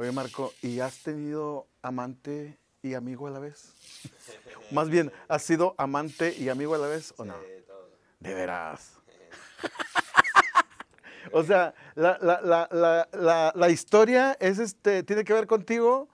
Oye, 0.00 0.12
Marco, 0.12 0.54
¿y 0.62 0.80
has 0.80 1.02
tenido 1.02 1.66
amante 1.82 2.58
y 2.80 2.94
amigo 2.94 3.26
a 3.26 3.30
la 3.30 3.38
vez? 3.38 3.74
Más 4.70 4.88
bien, 4.88 5.12
¿has 5.28 5.42
sido 5.42 5.74
amante 5.76 6.34
y 6.38 6.48
amigo 6.48 6.74
a 6.74 6.78
la 6.78 6.86
vez 6.86 7.12
o 7.18 7.24
no? 7.26 7.38
De 7.38 7.60
todo. 7.60 7.90
De 8.18 8.32
veras. 8.32 8.94
o 11.32 11.44
sea, 11.44 11.74
la, 11.96 12.16
la- 12.22 12.40
la- 12.40 12.68
la- 12.70 13.08
la- 13.12 13.52
la 13.54 13.68
historia 13.68 14.38
es 14.40 14.58
este, 14.58 15.02
tiene 15.02 15.22
que 15.22 15.34
ver 15.34 15.46
contigo 15.46 16.08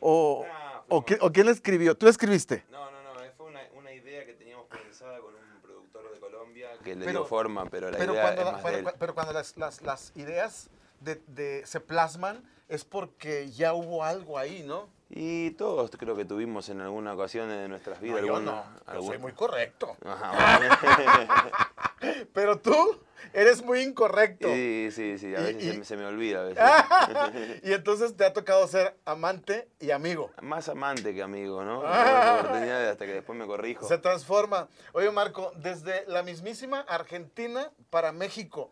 o, 0.00 0.44
o, 0.88 1.04
qui- 1.04 1.18
o 1.20 1.30
quién 1.30 1.46
la 1.46 1.52
escribió. 1.52 1.96
¿Tú 1.96 2.06
la 2.06 2.10
escribiste? 2.10 2.64
No, 2.68 2.90
no, 2.90 3.00
no, 3.14 3.22
eh, 3.22 3.30
fue 3.36 3.46
una, 3.46 3.60
una 3.76 3.92
idea 3.92 4.26
que 4.26 4.34
teníamos 4.34 4.66
pensada 4.66 5.20
con 5.20 5.36
un 5.36 5.60
productor 5.62 6.12
de 6.12 6.18
Colombia 6.18 6.70
que 6.82 6.96
le 6.96 7.04
Pero- 7.04 7.20
dio 7.20 7.28
forma, 7.28 7.64
pero 7.70 7.92
la 7.92 7.96
Pero 7.96 8.14
idea 8.14 8.22
cuando, 8.24 8.40
es 8.40 8.46
la- 8.46 8.52
más 8.54 8.62
pero, 8.64 8.76
de 8.76 8.82
él. 8.90 8.94
pero 8.98 9.14
cuando 9.14 9.32
las, 9.34 9.56
las- 9.56 9.82
las 9.82 10.12
ideas 10.16 10.68
de- 11.00 11.22
de- 11.26 11.66
se 11.66 11.80
plasman 11.80 12.42
es 12.68 12.84
porque 12.84 13.50
ya 13.50 13.74
hubo 13.74 14.04
algo 14.04 14.38
ahí, 14.38 14.62
¿no? 14.64 14.88
Y 15.12 15.50
todos 15.52 15.90
creo 15.90 16.14
que 16.14 16.24
tuvimos 16.24 16.68
en 16.68 16.80
alguna 16.80 17.14
ocasión 17.14 17.48
de 17.48 17.66
nuestras 17.66 18.00
vidas 18.00 18.20
No, 18.20 18.26
yo 18.28 18.36
alguna- 18.36 18.52
no, 18.52 18.64
yo 18.86 18.92
algún- 18.92 19.08
soy 19.08 19.18
muy 19.18 19.32
correcto. 19.32 19.96
Ajá, 20.04 20.30
bueno. 22.00 22.24
Pero 22.32 22.58
tú 22.60 23.00
eres 23.32 23.62
muy 23.64 23.80
incorrecto. 23.80 24.46
sí, 24.48 24.88
sí, 24.92 25.18
sí, 25.18 25.34
a 25.34 25.40
Y- 25.40 25.54
veces 25.54 25.62
y- 25.64 25.70
se, 25.72 25.78
me- 25.78 25.84
se 25.84 25.96
me 25.96 26.06
olvida. 26.06 26.40
A 26.42 26.44
veces. 26.44 27.60
y 27.64 27.72
entonces 27.72 28.16
te 28.16 28.24
ha 28.24 28.32
tocado 28.32 28.66
ser 28.68 28.96
amante 29.04 29.68
y 29.80 29.90
amigo. 29.90 30.30
Más 30.42 30.68
amante 30.68 31.12
que 31.12 31.22
amigo, 31.22 31.64
¿no? 31.64 31.82
Hasta 31.84 33.04
que 33.06 33.12
después 33.14 33.36
me 33.36 33.46
corrijo. 33.48 33.88
Se 33.88 33.98
transforma. 33.98 34.68
Oye, 34.92 35.10
Marco, 35.10 35.52
desde 35.56 36.04
la 36.06 36.22
mismísima 36.22 36.80
Argentina 36.82 37.70
para 37.90 38.12
México. 38.12 38.70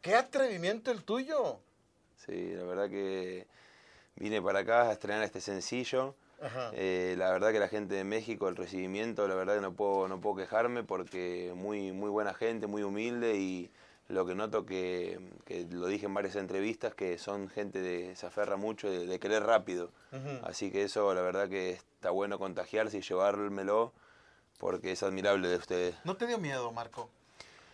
¡Qué 0.00 0.14
atrevimiento 0.14 0.90
el 0.92 1.02
tuyo! 1.04 1.58
Sí, 2.26 2.52
la 2.54 2.64
verdad 2.64 2.88
que 2.88 3.46
vine 4.16 4.42
para 4.42 4.60
acá 4.60 4.88
a 4.88 4.92
estrenar 4.92 5.22
este 5.24 5.40
sencillo. 5.40 6.14
Ajá. 6.42 6.70
Eh, 6.74 7.14
la 7.18 7.30
verdad 7.30 7.52
que 7.52 7.58
la 7.58 7.68
gente 7.68 7.94
de 7.94 8.04
México, 8.04 8.48
el 8.48 8.56
recibimiento, 8.56 9.28
la 9.28 9.34
verdad 9.34 9.56
que 9.56 9.60
no 9.60 9.72
puedo, 9.74 10.08
no 10.08 10.20
puedo 10.20 10.36
quejarme 10.36 10.82
porque 10.82 11.52
muy, 11.54 11.92
muy 11.92 12.08
buena 12.08 12.32
gente, 12.34 12.66
muy 12.66 12.82
humilde 12.82 13.36
y 13.36 13.70
lo 14.08 14.26
que 14.26 14.34
noto 14.34 14.66
que, 14.66 15.20
que 15.44 15.66
lo 15.70 15.86
dije 15.86 16.06
en 16.06 16.14
varias 16.14 16.36
entrevistas, 16.36 16.94
que 16.94 17.18
son 17.18 17.48
gente 17.48 17.80
de, 17.80 18.16
se 18.16 18.26
aferra 18.26 18.56
mucho 18.56 18.90
de, 18.90 19.06
de 19.06 19.18
querer 19.20 19.44
rápido. 19.44 19.90
Así 20.42 20.70
que 20.72 20.82
eso 20.82 21.14
la 21.14 21.20
verdad 21.20 21.48
que 21.48 21.70
está 21.70 22.10
bueno 22.10 22.38
contagiarse 22.38 22.98
y 22.98 23.02
llevármelo 23.02 23.92
porque 24.58 24.92
es 24.92 25.02
admirable 25.02 25.48
de 25.48 25.56
ustedes. 25.56 25.94
¿No 26.04 26.16
te 26.16 26.26
dio 26.26 26.38
miedo, 26.38 26.72
Marco? 26.72 27.08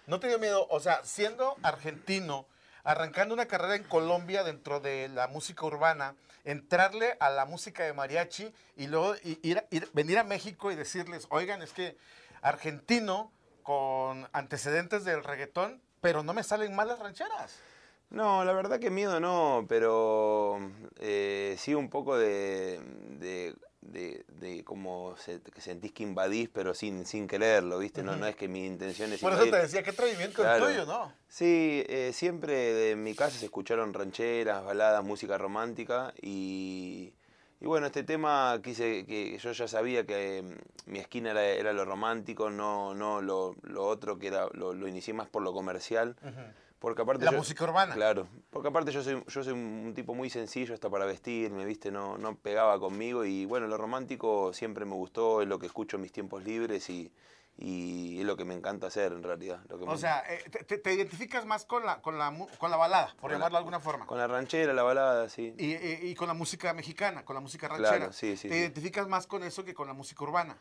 ¿No 0.07 0.21
te 0.21 0.29
dio 0.29 0.39
miedo? 0.39 0.67
O 0.71 0.79
sea, 0.79 1.03
siendo 1.05 1.57
argentino, 1.63 2.47
arrancando 2.87 3.35
una 3.35 3.47
carrera 3.47 3.75
en 3.75 3.83
Colombia 3.83 4.45
dentro 4.45 4.79
de 4.79 5.09
la 5.09 5.27
música 5.27 5.67
urbana, 5.67 6.15
entrarle 6.45 7.17
a 7.19 7.31
la 7.31 7.45
música 7.45 7.83
de 7.83 7.93
mariachi 7.93 8.53
y 8.77 8.87
luego 8.87 9.17
ir, 9.25 9.65
venir 9.93 10.19
a 10.19 10.25
México 10.25 10.71
y 10.71 10.77
decirles, 10.77 11.27
oigan, 11.31 11.63
es 11.63 11.73
que 11.73 11.97
argentino 12.43 13.33
con 13.65 14.29
antecedentes 14.33 15.05
del 15.05 15.25
reggaetón, 15.25 15.83
pero 16.01 16.23
no 16.23 16.33
me 16.33 16.45
salen 16.45 16.77
mal 16.77 16.87
las 16.87 17.01
rancheras. 17.01 17.59
No, 18.09 18.45
la 18.45 18.53
verdad 18.53 18.79
que 18.79 18.91
miedo 18.91 19.19
no, 19.19 19.67
pero 19.69 20.61
eh, 21.01 21.57
sí 21.59 21.75
un 21.75 21.91
poco 21.91 22.17
de, 22.17 22.81
de, 23.87 24.25
de 24.29 24.65
como 24.65 25.17
se- 25.17 25.41
que 25.41 25.61
sentís 25.61 25.93
que 25.93 26.03
invadís, 26.03 26.49
pero 26.49 26.75
sin, 26.75 27.07
sin 27.07 27.27
quererlo, 27.27 27.79
¿viste? 27.79 28.03
No, 28.03 28.17
no 28.17 28.27
es 28.27 28.37
que 28.37 28.49
mi 28.49 28.65
intención 28.67 29.13
es 29.13 29.21
Por 29.21 29.33
eso 29.33 29.45
te 29.49 29.57
decía, 29.57 29.83
qué 29.83 29.91
atrevimiento 29.91 30.43
Claro. 30.43 30.69
el 30.69 30.77
tuyo, 30.77 30.87
¿no? 30.87 31.13
Sí, 31.29 31.85
eh, 31.89 32.13
siempre 32.13 32.55
de 32.75 32.97
mi 32.97 33.15
casa 33.15 33.39
se 33.39 33.47
escucharon 33.47 33.93
rancheras, 33.95 34.65
baladas, 34.65 35.03
música 35.05 35.37
romántica 35.39 36.15
y, 36.23 37.13
y 37.61 37.67
bueno, 37.67 37.87
este 37.87 38.05
tema 38.05 38.61
quise 38.63 39.05
que 39.07 39.37
yo 39.39 39.53
ya 39.53 39.67
sabía 39.67 40.05
que 40.07 40.43
mm, 40.87 40.91
mi 40.93 40.99
esquina 41.01 41.33
era, 41.33 41.45
era 41.45 41.73
lo 41.73 41.85
romántico, 41.85 42.51
no, 42.51 42.95
no 42.95 43.21
lo, 43.23 43.57
lo 43.63 43.85
otro 43.87 44.19
que 44.19 44.29
era 44.29 44.47
lo, 44.53 44.73
lo 44.73 44.87
inicié 44.89 45.15
más 45.15 45.29
por 45.29 45.43
lo 45.43 45.53
comercial, 45.53 46.17
porque 46.79 47.03
aparte 47.03 47.25
La 47.25 47.31
yo- 47.33 47.39
música 47.39 47.65
urbana. 47.65 47.95
Claro, 47.95 48.29
porque 48.51 48.69
aparte 48.69 48.93
yo 48.93 49.03
soy, 49.03 49.23
yo 49.27 49.43
soy 49.45 49.53
un 49.53 49.93
tipo 49.95 50.15
muy 50.15 50.31
sencillo 50.31 50.75
hasta 50.75 50.91
para 50.91 51.07
vestirme, 51.07 51.65
¿viste? 51.65 51.91
No, 51.91 52.19
no 52.19 52.37
pegaba 52.37 52.79
conmigo 52.79 53.25
y 53.25 53.45
bueno, 53.47 53.67
lo 53.67 53.77
romántico 53.77 54.53
siempre 54.53 54.85
me 54.85 54.95
gustó, 54.95 55.43
es 55.43 55.49
lo 55.49 55.59
que 55.59 55.67
escucho 55.67 55.97
en 55.97 56.03
mis 56.03 56.13
tiempos 56.13 56.45
libres 56.45 56.91
y, 56.91 57.11
y 57.59 58.21
es 58.21 58.27
lo 58.27 58.37
que 58.37 58.45
me 58.45 58.53
encanta 58.55 58.89
hacer 58.89 59.13
en 59.13 59.23
realidad. 59.23 59.61
Lo 59.69 59.79
que 59.79 59.85
O 59.85 59.93
me- 59.93 59.99
sea, 59.99 60.23
eh, 60.29 60.45
te, 60.51 60.93
identificas 60.93 61.47
más 61.47 61.65
con 61.65 61.87
la, 61.87 62.03
con 62.03 62.19
la, 62.19 62.31
con 62.59 62.71
la 62.71 62.77
balada, 62.77 63.07
por 63.13 63.21
Con 63.23 63.31
la- 63.31 63.37
llamarlo 63.39 63.57
de 63.57 63.59
alguna 63.61 63.81
forma. 63.81 64.07
Con 64.07 64.19
la 64.19 64.27
ranchera, 64.27 64.75
la 64.75 64.83
balada, 64.83 65.29
sí. 65.31 65.55
Y, 65.59 65.73
y- 65.75 65.99
y 66.11 66.15
con 66.15 66.29
la 66.29 66.35
música 66.35 66.75
mexicana, 66.75 67.25
con 67.25 67.35
la 67.35 67.41
música 67.41 67.69
ranchera. 67.69 67.97
Claro, 67.97 68.13
sí, 68.13 68.37
sí, 68.37 68.49
Te 68.49 68.55
sí. 68.55 68.61
identificas 68.61 69.09
más 69.09 69.27
con 69.27 69.43
eso 69.43 69.65
que 69.65 69.73
con 69.73 69.87
la 69.89 69.95
música 69.95 70.23
urbana. 70.25 70.59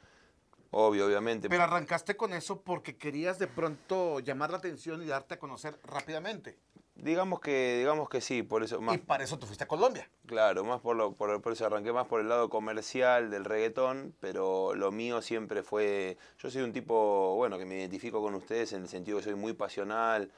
Obvio, 0.78 1.06
obviamente. 1.06 1.48
Pero 1.48 1.64
arrancaste 1.64 2.18
con 2.18 2.34
eso 2.34 2.60
porque 2.60 2.98
querías 2.98 3.40
de 3.40 3.48
pronto 3.48 4.20
llamar 4.20 4.52
la 4.52 4.58
atención 4.58 5.02
y 5.02 5.06
darte 5.06 5.36
a 5.36 5.40
conocer 5.40 5.80
rápidamente. 5.86 6.58
Digamos 6.96 7.40
que, 7.40 7.78
digamos 7.78 8.10
que 8.10 8.20
sí, 8.20 8.44
por 8.44 8.62
eso 8.62 8.82
más 8.82 8.96
Y 8.96 8.98
para 8.98 9.24
eso 9.24 9.40
te 9.40 9.46
fuiste 9.46 9.64
a 9.64 9.70
Colombia. 9.70 10.10
Claro, 10.26 10.66
más 10.66 10.82
por, 10.82 10.98
lo, 10.98 11.14
por, 11.14 11.42
por 11.42 11.54
eso 11.54 11.66
arranqué 11.66 11.94
más 11.94 12.08
por 12.08 12.20
el 12.20 12.28
lado 12.28 12.50
comercial 12.50 13.32
del 13.32 13.46
reggaetón, 13.46 14.14
pero 14.20 14.76
lo 14.76 14.92
mío 14.92 15.22
siempre 15.22 15.64
fue, 15.64 16.18
yo 16.40 16.50
soy 16.50 16.64
un 16.64 16.74
tipo, 16.74 17.36
bueno, 17.38 17.58
que 17.58 17.66
me 17.66 17.78
identifico 17.78 18.22
con 18.22 18.36
ustedes 18.36 18.74
en 18.74 18.82
el 18.82 18.90
sentido 18.90 19.20
que 19.20 19.24
soy 19.24 19.36
muy 19.36 19.54
pasional, 19.54 20.30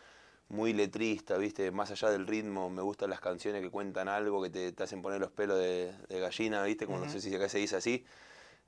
muy 0.50 0.72
letrista, 0.72 1.38
¿viste? 1.38 1.72
Más 1.72 1.90
allá 1.90 2.12
del 2.12 2.28
ritmo, 2.28 2.70
me 2.70 2.84
gustan 2.84 3.10
las 3.10 3.22
canciones 3.22 3.64
que 3.64 3.72
cuentan 3.72 4.08
algo, 4.08 4.44
que 4.44 4.52
te, 4.52 4.72
te 4.72 4.84
hacen 4.84 5.02
poner 5.02 5.20
los 5.20 5.32
pelos 5.32 5.58
de, 5.58 5.96
de 6.10 6.20
gallina, 6.20 6.62
¿viste? 6.62 6.86
Como 6.86 7.00
no 7.00 7.10
sé 7.10 7.22
si 7.22 7.34
acá 7.34 7.50
se 7.50 7.58
dice 7.58 7.76
así. 7.76 8.06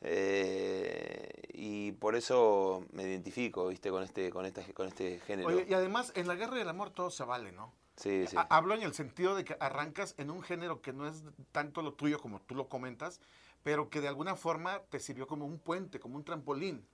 Eh, 0.01 1.29
y 1.53 1.91
por 1.93 2.15
eso 2.15 2.85
me 2.91 3.03
identifico, 3.03 3.67
¿viste? 3.67 3.89
Con 3.89 4.03
este, 4.03 4.29
con 4.29 4.45
esta, 4.45 4.63
con 4.73 4.87
este 4.87 5.19
género. 5.19 5.49
Oye, 5.49 5.65
y 5.69 5.73
además, 5.73 6.11
en 6.15 6.27
la 6.27 6.35
guerra 6.35 6.55
del 6.57 6.69
amor 6.69 6.91
todo 6.91 7.09
se 7.09 7.23
vale, 7.25 7.51
¿no? 7.51 7.73
sí, 7.97 8.25
sí. 8.27 8.37
Ha- 8.37 8.47
Hablo 8.49 8.75
en 8.75 8.83
el 8.83 8.93
sentido 8.93 9.35
de 9.35 9.43
que 9.43 9.57
arrancas 9.59 10.15
en 10.17 10.31
un 10.31 10.41
género 10.41 10.81
que 10.81 10.93
no 10.93 11.07
es 11.07 11.23
tanto 11.51 11.81
lo 11.81 11.93
tuyo 11.93 12.19
como 12.19 12.39
tú 12.41 12.55
lo 12.55 12.69
comentas, 12.69 13.19
pero 13.63 13.89
que 13.89 13.99
de 14.01 14.07
alguna 14.07 14.35
forma 14.35 14.81
te 14.89 14.99
sirvió 14.99 15.27
como 15.27 15.45
un 15.45 15.59
puente, 15.59 15.99
como 15.99 16.15
un 16.15 16.23
trampolín. 16.23 16.85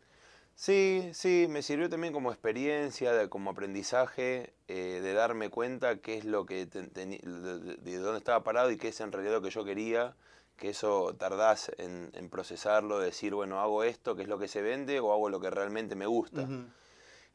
Sí, 0.56 1.10
sí, 1.14 1.48
me 1.50 1.62
sirvió 1.62 1.90
también 1.90 2.14
como 2.14 2.32
experiencia, 2.32 3.12
de- 3.12 3.30
como 3.30 3.52
aprendizaje, 3.52 4.54
eh, 4.68 5.02
de 5.04 5.14
darme 5.14 5.50
cuenta 5.50 5.98
qué 5.98 6.18
es 6.18 6.24
lo 6.26 6.46
que 6.46 6.66
te- 6.66 6.90
teni- 6.92 7.22
de, 7.22 7.60
de- 7.60 7.76
de 7.78 7.98
dónde 7.98 8.20
estaba 8.20 8.44
parado 8.44 8.72
y 8.72 8.78
qué 8.78 8.88
es 8.90 9.00
en 9.02 9.12
realidad 9.12 9.34
lo 9.36 9.42
que 9.42 9.50
yo 9.50 9.66
quería, 9.66 10.16
que 10.58 10.70
eso 10.70 11.16
tardás 11.18 11.72
en, 11.78 12.12
en 12.14 12.30
procesarlo, 12.30 13.00
decir, 13.00 13.34
bueno, 13.34 13.60
hago 13.60 13.84
esto, 13.84 14.16
que 14.16 14.24
es 14.24 14.28
lo 14.28 14.40
que 14.40 14.48
se 14.48 14.62
vende, 14.62 15.00
o 15.00 15.12
hago 15.12 15.30
lo 15.30 15.40
que 15.40 15.50
realmente 15.50 15.96
me 15.96 16.06
gusta. 16.06 16.48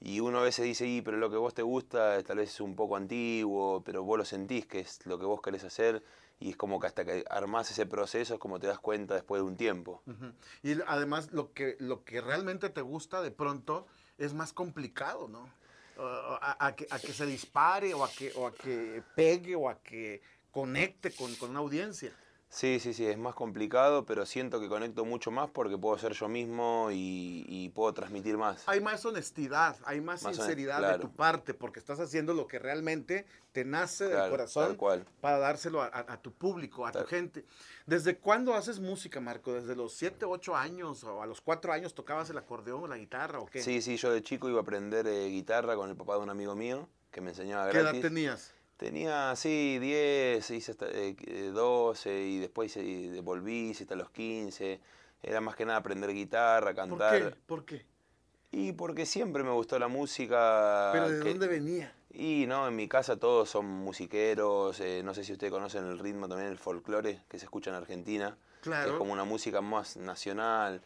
Y 0.02 0.20
uno 0.20 0.38
a 0.38 0.42
veces 0.42 0.64
dice, 0.64 0.86
y, 0.86 1.02
pero 1.02 1.18
lo 1.18 1.30
que 1.30 1.36
vos 1.36 1.52
te 1.52 1.62
gusta 1.62 2.22
tal 2.22 2.38
vez 2.38 2.48
es 2.48 2.60
un 2.60 2.74
poco 2.74 2.96
antiguo, 2.96 3.82
pero 3.84 4.02
vos 4.02 4.16
lo 4.16 4.24
sentís 4.24 4.64
que 4.66 4.80
es 4.80 5.04
lo 5.04 5.18
que 5.18 5.26
vos 5.26 5.42
querés 5.42 5.62
hacer, 5.64 6.02
y 6.38 6.48
es 6.48 6.56
como 6.56 6.80
que 6.80 6.86
hasta 6.86 7.04
que 7.04 7.22
armás 7.28 7.70
ese 7.70 7.84
proceso 7.84 8.32
es 8.32 8.40
como 8.40 8.58
te 8.58 8.66
das 8.66 8.78
cuenta 8.78 9.14
después 9.14 9.42
de 9.42 9.46
un 9.46 9.56
tiempo. 9.58 10.02
Y 10.62 10.80
además 10.86 11.32
lo 11.32 11.52
que, 11.52 11.76
lo 11.80 12.02
que 12.04 12.22
realmente 12.22 12.70
te 12.70 12.80
gusta 12.80 13.20
de 13.20 13.30
pronto 13.30 13.86
es 14.16 14.32
más 14.32 14.54
complicado, 14.54 15.28
¿no? 15.28 15.42
Uh, 15.98 16.38
a, 16.40 16.66
a 16.68 16.74
que, 16.74 16.86
a 16.88 16.98
que 16.98 17.12
se 17.12 17.26
dispare 17.26 17.92
o 17.92 18.02
a 18.02 18.10
que, 18.10 18.32
o 18.34 18.46
a 18.46 18.54
que 18.54 19.02
pegue 19.14 19.54
o 19.54 19.68
a 19.68 19.82
que 19.82 20.22
conecte 20.50 21.12
con, 21.12 21.34
con 21.34 21.50
una 21.50 21.58
audiencia. 21.58 22.16
Sí, 22.52 22.80
sí, 22.80 22.92
sí, 22.94 23.06
es 23.06 23.16
más 23.16 23.36
complicado, 23.36 24.04
pero 24.04 24.26
siento 24.26 24.58
que 24.60 24.66
conecto 24.68 25.04
mucho 25.04 25.30
más 25.30 25.48
porque 25.50 25.78
puedo 25.78 25.96
ser 25.98 26.14
yo 26.14 26.28
mismo 26.28 26.88
y, 26.90 27.44
y 27.46 27.68
puedo 27.68 27.94
transmitir 27.94 28.36
más. 28.36 28.68
Hay 28.68 28.80
más 28.80 29.04
honestidad, 29.06 29.76
hay 29.84 30.00
más, 30.00 30.24
Más 30.24 30.34
sinceridad 30.34 30.78
de 30.78 30.82
claro. 30.82 31.00
tu 31.00 31.12
parte, 31.14 31.54
porque 31.54 31.78
estás 31.78 32.00
haciendo 32.00 32.34
lo 32.34 32.48
que 32.48 32.58
realmente 32.58 33.24
te 33.52 33.64
nace 33.64 34.04
del 34.04 34.14
Claro, 34.14 34.30
corazón 34.32 34.66
tal 34.66 34.76
cual. 34.76 35.06
para 35.20 35.38
dárselo 35.38 35.80
a, 35.80 35.86
a- 35.86 36.12
a 36.14 36.20
tu 36.20 36.32
público, 36.32 36.84
a 36.86 36.90
tu 36.90 36.98
Tal- 36.98 37.06
gente. 37.06 37.44
¿Desde 37.86 38.16
cuándo 38.18 38.52
haces 38.54 38.80
música, 38.80 39.20
Marco? 39.20 39.52
¿Desde 39.52 39.76
los 39.76 39.92
7, 39.94 40.24
8 40.24 40.56
años 40.56 41.04
o 41.04 41.22
a 41.22 41.26
los 41.26 41.40
4 41.40 41.72
años 41.72 41.94
tocabas 41.94 42.30
el 42.30 42.38
acordeón 42.38 42.82
o 42.82 42.86
la 42.88 42.96
guitarra 42.96 43.38
o 43.38 43.46
qué? 43.46 43.62
Sí, 43.62 43.80
sí, 43.80 43.96
yo 43.96 44.10
de 44.12 44.24
chico 44.24 44.48
iba 44.48 44.58
a 44.58 44.62
aprender 44.62 45.06
eh, 45.06 45.28
guitarra 45.28 45.76
con 45.76 45.88
el 45.88 45.94
papá 45.96 46.14
de 46.14 46.22
un 46.22 46.30
amigo 46.30 46.56
mío 46.56 46.88
que 47.12 47.20
me 47.20 47.30
enseñaba 47.30 47.70
¿Qué 47.70 47.76
edad 47.76 47.84
gratis. 47.84 48.02
tenías? 48.02 48.54
Tenía, 48.90 49.36
sí, 49.36 49.78
10, 49.78 50.50
hice 50.52 50.70
hasta 50.72 50.86
eh, 50.88 51.14
eh, 51.26 51.50
12 51.52 52.22
y 52.22 52.38
después 52.38 52.74
hice- 52.74 53.20
volví, 53.20 53.68
hice 53.68 53.84
hasta 53.84 53.94
los 53.94 54.08
15. 54.08 54.80
Era 55.22 55.42
más 55.42 55.54
que 55.54 55.66
nada 55.66 55.80
aprender 55.80 56.14
guitarra, 56.14 56.68
¿Por 56.68 56.74
cantar. 56.76 57.34
qué? 57.34 57.40
¿Por 57.44 57.64
qué? 57.66 57.84
Y 58.52 58.72
porque 58.72 59.04
siempre 59.04 59.44
me 59.44 59.50
gustó 59.50 59.78
la 59.78 59.88
música. 59.88 60.88
¿Pero 60.94 61.10
de 61.10 61.22
que- 61.22 61.28
dónde 61.28 61.46
venía? 61.46 61.92
Y 62.10 62.46
no, 62.48 62.66
en 62.68 62.74
mi 62.74 62.88
casa 62.88 63.18
todos 63.18 63.50
son 63.50 63.66
musiqueros, 63.66 64.80
eh, 64.80 65.02
no 65.04 65.12
sé 65.12 65.24
si 65.24 65.32
ustedes 65.34 65.52
conocen 65.52 65.84
el 65.84 65.98
ritmo 65.98 66.26
también, 66.26 66.48
el 66.50 66.56
folclore 66.58 67.20
que 67.28 67.38
se 67.38 67.44
escucha 67.44 67.68
en 67.68 67.76
Argentina, 67.76 68.34
que 68.54 68.60
Claro. 68.62 68.92
es 68.92 68.96
como 68.98 69.12
una 69.12 69.24
música 69.24 69.60
más 69.60 69.98
nacional. 69.98 70.80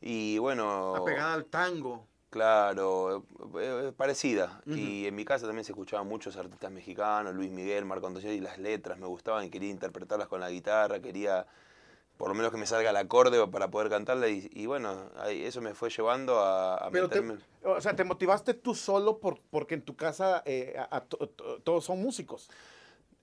Y 0.00 0.38
bueno, 0.38 0.94
Apegada 0.94 1.34
al 1.34 1.46
tango. 1.46 2.06
Claro, 2.32 3.26
eh, 3.60 3.92
parecida. 3.94 4.62
Y 4.64 5.06
en 5.06 5.14
mi 5.14 5.22
casa 5.22 5.44
también 5.44 5.66
se 5.66 5.72
escuchaban 5.72 6.08
muchos 6.08 6.34
artistas 6.38 6.72
mexicanos, 6.72 7.34
Luis 7.34 7.50
Miguel, 7.50 7.84
Marco 7.84 8.06
Antonio, 8.06 8.32
y 8.32 8.40
las 8.40 8.56
letras 8.56 8.98
me 8.98 9.06
gustaban, 9.06 9.50
quería 9.50 9.68
interpretarlas 9.68 10.28
con 10.28 10.40
la 10.40 10.48
guitarra, 10.48 10.98
quería 11.00 11.46
por 12.16 12.28
lo 12.28 12.34
menos 12.34 12.50
que 12.50 12.56
me 12.56 12.64
salga 12.64 12.88
el 12.88 12.96
acorde 12.96 13.46
para 13.48 13.70
poder 13.70 13.90
cantarla 13.90 14.28
y, 14.28 14.64
bueno, 14.64 15.10
eso 15.28 15.60
me 15.60 15.74
fue 15.74 15.90
llevando 15.90 16.40
a, 16.40 16.88
meterme. 16.90 17.36
o 17.64 17.78
sea, 17.82 17.94
¿te 17.94 18.04
motivaste 18.04 18.54
tú 18.54 18.74
solo 18.74 19.18
por, 19.18 19.38
porque 19.50 19.74
en 19.74 19.82
tu 19.82 19.94
casa 19.94 20.42
eh, 20.46 20.74
todos 21.64 21.84
son 21.84 22.00
músicos? 22.00 22.48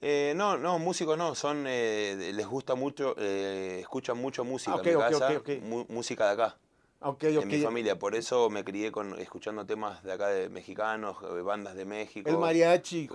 Eh, 0.01 0.33
no, 0.35 0.55
no, 0.59 0.77
músicos 0.77 1.17
no, 1.17 1.33
son, 1.33 1.63
les 1.63 2.45
gusta 2.45 2.75
mucho, 2.75 3.17
escuchan 3.17 4.19
mucho 4.19 4.44
música 4.44 4.75
ah, 4.75 4.81
en 4.83 4.95
mi 4.95 5.01
casa, 5.01 5.41
música 5.89 6.27
de 6.27 6.31
acá. 6.33 6.57
Okay, 7.01 7.38
en 7.38 7.48
mi 7.48 7.62
familia, 7.62 7.98
por 7.98 8.13
eso 8.13 8.50
me 8.50 8.66
crié 8.66 8.92
con 8.92 9.18
escuchando 9.19 9.66
temas 9.66 10.04
de 10.04 10.12
acá 10.12 10.28
de 10.28 10.50
mexicanos, 10.50 11.16
bandas 11.46 11.74
de 11.75 11.86
México. 11.86 12.30
El 12.30 12.38
mariachi, 12.38 13.07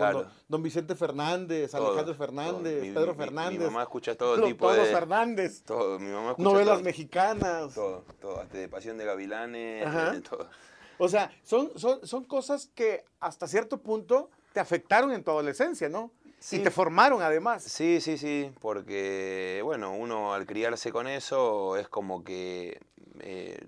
Don 0.48 0.62
Vicente 0.62 0.94
Fernández, 0.94 1.74
Alejandro 1.74 2.14
Fernández, 2.14 2.80
Pedro 2.94 3.14
Fernández. 3.14 3.58
Mi, 3.58 3.64
mamá 3.66 3.82
escucha 3.82 4.14
todo 4.14 4.42
tipo 4.46 4.68
todos 4.68 4.86
de... 4.86 4.94
Fernández. 4.94 5.62
Todo, 5.64 5.98
mi 5.98 6.10
mamá 6.10 6.30
escucha 6.30 6.48
Novelas 6.48 6.82
mexicanas. 6.82 7.74
Todo, 7.74 8.04
todo, 8.22 8.40
hasta 8.40 8.56
de 8.56 8.68
Pasión 8.70 8.96
de 8.96 9.04
Gavilanes, 9.04 10.22
todo. 10.22 10.48
O 10.96 11.08
sea, 11.10 11.30
son, 11.42 11.78
son, 11.78 12.06
son 12.06 12.24
cosas 12.24 12.70
que 12.74 13.04
hasta 13.20 13.46
cierto 13.46 13.82
punto 13.82 14.30
te 14.54 14.60
afectaron 14.60 15.12
en 15.12 15.22
tu 15.22 15.30
adolescencia, 15.30 15.90
¿no? 15.90 16.10
Sí. 16.38 16.56
Y 16.56 16.58
te 16.60 16.70
formaron 16.70 17.20
además. 17.20 17.62
Sí, 17.64 18.00
sí, 18.00 18.16
sí, 18.16 18.50
porque 18.60 19.60
bueno, 19.62 19.94
uno 19.94 20.32
al 20.32 20.46
criarse 20.46 20.90
con 20.90 21.06
eso 21.06 21.76
es 21.76 21.88
como 21.88 22.22
que 22.22 22.80
eh, 23.20 23.58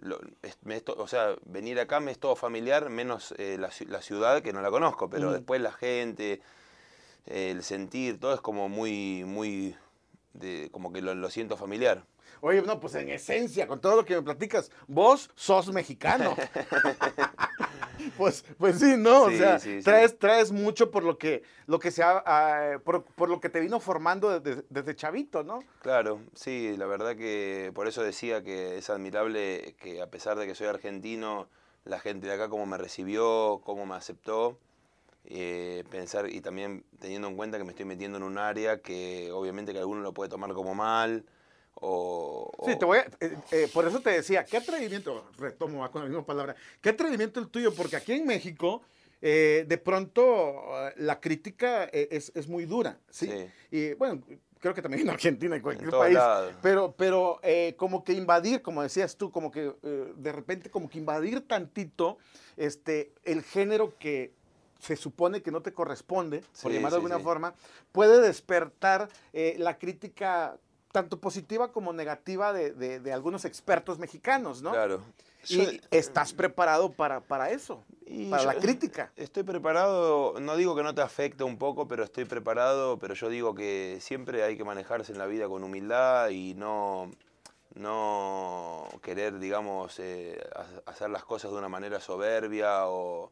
o 0.96 1.06
sea, 1.08 1.36
venir 1.44 1.78
acá 1.78 2.00
me 2.00 2.10
es 2.10 2.18
todo 2.18 2.36
familiar, 2.36 2.90
menos 2.90 3.34
eh, 3.38 3.58
la, 3.58 3.70
ciudad 4.00 4.42
que 4.42 4.52
no 4.52 4.60
la 4.60 4.70
conozco, 4.70 5.08
pero 5.08 5.32
después 5.32 5.60
la 5.60 5.72
gente, 5.72 6.40
el 7.26 7.62
sentir, 7.62 8.18
todo 8.18 8.34
es 8.34 8.40
como 8.40 8.68
muy, 8.68 9.24
muy, 9.24 9.76
como 10.72 10.92
que 10.92 11.02
lo, 11.02 11.30
siento 11.30 11.56
familiar. 11.56 12.04
Oye, 12.40 12.62
no, 12.62 12.80
pues 12.80 12.94
en 12.94 13.08
esencia, 13.08 13.66
con 13.66 13.80
todo 13.80 13.96
lo 13.96 14.04
que 14.04 14.14
me 14.14 14.22
platicas, 14.22 14.70
vos 14.86 15.30
sos 15.34 15.72
mexicano. 15.72 16.36
pues, 18.16 18.44
pues 18.58 18.78
sí, 18.78 18.94
¿no? 18.96 19.24
o 19.24 19.30
sea, 19.30 19.58
traes, 19.82 20.18
traes 20.18 20.52
mucho 20.52 20.90
por 20.90 21.02
lo 21.02 21.18
que, 21.18 21.42
lo 21.66 21.78
que 21.78 21.90
se 21.90 22.02
ah, 22.04 22.78
por, 22.84 23.28
lo 23.28 23.40
que 23.40 23.48
te 23.48 23.60
vino 23.60 23.80
formando 23.80 24.40
desde, 24.40 24.96
chavito, 24.96 25.42
¿no? 25.42 25.60
Claro, 25.82 26.20
sí, 26.34 26.74
la 26.76 26.86
verdad 26.86 27.16
que 27.16 27.70
por 27.74 27.88
eso 27.88 28.02
decía 28.02 28.42
que 28.42 28.78
es 28.78 28.90
admirable 28.90 29.76
que 29.78 30.02
a 30.02 30.10
pesar 30.10 30.38
de 30.38 30.46
que 30.46 30.54
soy 30.54 30.66
argentino, 30.66 31.48
la 31.84 32.00
gente 32.00 32.26
de 32.26 32.34
acá 32.34 32.48
cómo 32.48 32.66
me 32.66 32.78
recibió, 32.78 33.60
cómo 33.64 33.86
me 33.86 33.94
aceptó. 33.94 34.58
Eh, 35.28 35.82
pensar 35.90 36.30
y 36.30 36.40
también 36.40 36.84
teniendo 37.00 37.26
en 37.26 37.36
cuenta 37.36 37.58
que 37.58 37.64
me 37.64 37.70
estoy 37.70 37.84
metiendo 37.84 38.16
en 38.16 38.22
un 38.22 38.38
área 38.38 38.80
que 38.80 39.32
obviamente 39.32 39.72
que 39.72 39.80
alguno 39.80 40.00
lo 40.00 40.14
puede 40.14 40.30
tomar 40.30 40.52
como 40.52 40.76
mal, 40.76 41.24
o, 41.80 42.46
Sí, 42.64 42.76
te 42.76 42.84
voy 42.84 42.98
a, 42.98 43.06
eh, 43.20 43.36
eh, 43.52 43.70
por 43.72 43.86
eso 43.86 44.00
te 44.00 44.10
decía, 44.10 44.44
¿qué 44.44 44.56
atrevimiento? 44.56 45.24
Retomo 45.38 45.88
con 45.90 46.02
la 46.02 46.08
misma 46.08 46.24
palabra. 46.24 46.56
¿Qué 46.80 46.90
atrevimiento 46.90 47.38
el 47.38 47.48
tuyo? 47.48 47.74
Porque 47.74 47.96
aquí 47.96 48.12
en 48.12 48.26
México, 48.26 48.82
eh, 49.20 49.64
de 49.68 49.78
pronto, 49.78 50.62
la 50.96 51.20
crítica 51.20 51.84
es, 51.84 52.32
es, 52.34 52.48
muy 52.48 52.64
dura, 52.64 52.98
¿sí? 53.10 53.30
Y 53.70 53.92
bueno, 53.94 54.22
creo 54.58 54.74
que 54.74 54.82
también 54.82 55.02
en 55.02 55.10
Argentina, 55.10 55.56
en 55.56 55.62
cualquier 55.62 55.90
país. 55.90 56.18
Pero, 56.62 56.94
pero 56.96 57.40
como 57.76 58.04
que 58.04 58.14
invadir, 58.14 58.62
como 58.62 58.82
decías 58.82 59.16
tú, 59.16 59.30
como 59.30 59.50
que 59.50 59.72
de 59.82 60.32
repente, 60.32 60.70
como 60.70 60.88
que 60.88 60.98
invadir 60.98 61.46
tantito 61.46 62.18
este, 62.56 63.12
el 63.24 63.42
género 63.42 63.96
que 63.98 64.32
se 64.78 64.96
supone 64.96 65.42
que 65.42 65.50
no 65.50 65.62
te 65.62 65.72
corresponde, 65.72 66.42
por 66.62 66.72
llamarlo 66.72 66.96
de 66.98 67.04
alguna 67.06 67.18
forma, 67.20 67.54
puede 67.92 68.20
despertar 68.20 69.08
la 69.32 69.78
crítica 69.78 70.58
tanto 70.96 71.20
positiva 71.20 71.72
como 71.72 71.92
negativa 71.92 72.54
de, 72.54 73.12
algunos 73.12 73.44
expertos 73.44 73.98
mexicanos, 73.98 74.62
¿no? 74.62 74.70
Claro. 74.70 75.02
Y 75.46 75.78
estás 75.90 76.32
preparado 76.32 76.90
para, 76.90 77.20
para 77.20 77.50
eso, 77.50 77.84
para 78.30 78.44
la 78.44 78.54
crítica. 78.54 79.12
Estoy 79.14 79.42
preparado, 79.42 80.40
no 80.40 80.56
digo 80.56 80.74
que 80.74 80.82
no 80.82 80.94
te 80.94 81.02
afecte 81.02 81.44
un 81.44 81.58
poco, 81.58 81.86
pero 81.86 82.02
estoy 82.02 82.24
preparado, 82.24 82.98
pero 82.98 83.12
yo 83.12 83.28
digo 83.28 83.54
que 83.54 83.98
siempre 84.00 84.42
hay 84.42 84.56
que 84.56 84.64
manejarse 84.64 85.12
en 85.12 85.18
la 85.18 85.26
vida 85.26 85.46
con 85.48 85.62
humildad 85.64 86.30
y 86.30 86.54
no, 86.54 87.10
no 87.74 88.88
querer, 89.02 89.38
digamos, 89.38 89.98
eh, 89.98 90.42
hacer 90.86 91.10
las 91.10 91.24
cosas 91.24 91.50
de 91.50 91.58
una 91.58 91.68
manera 91.68 92.00
soberbia 92.00 92.88
o... 92.88 93.30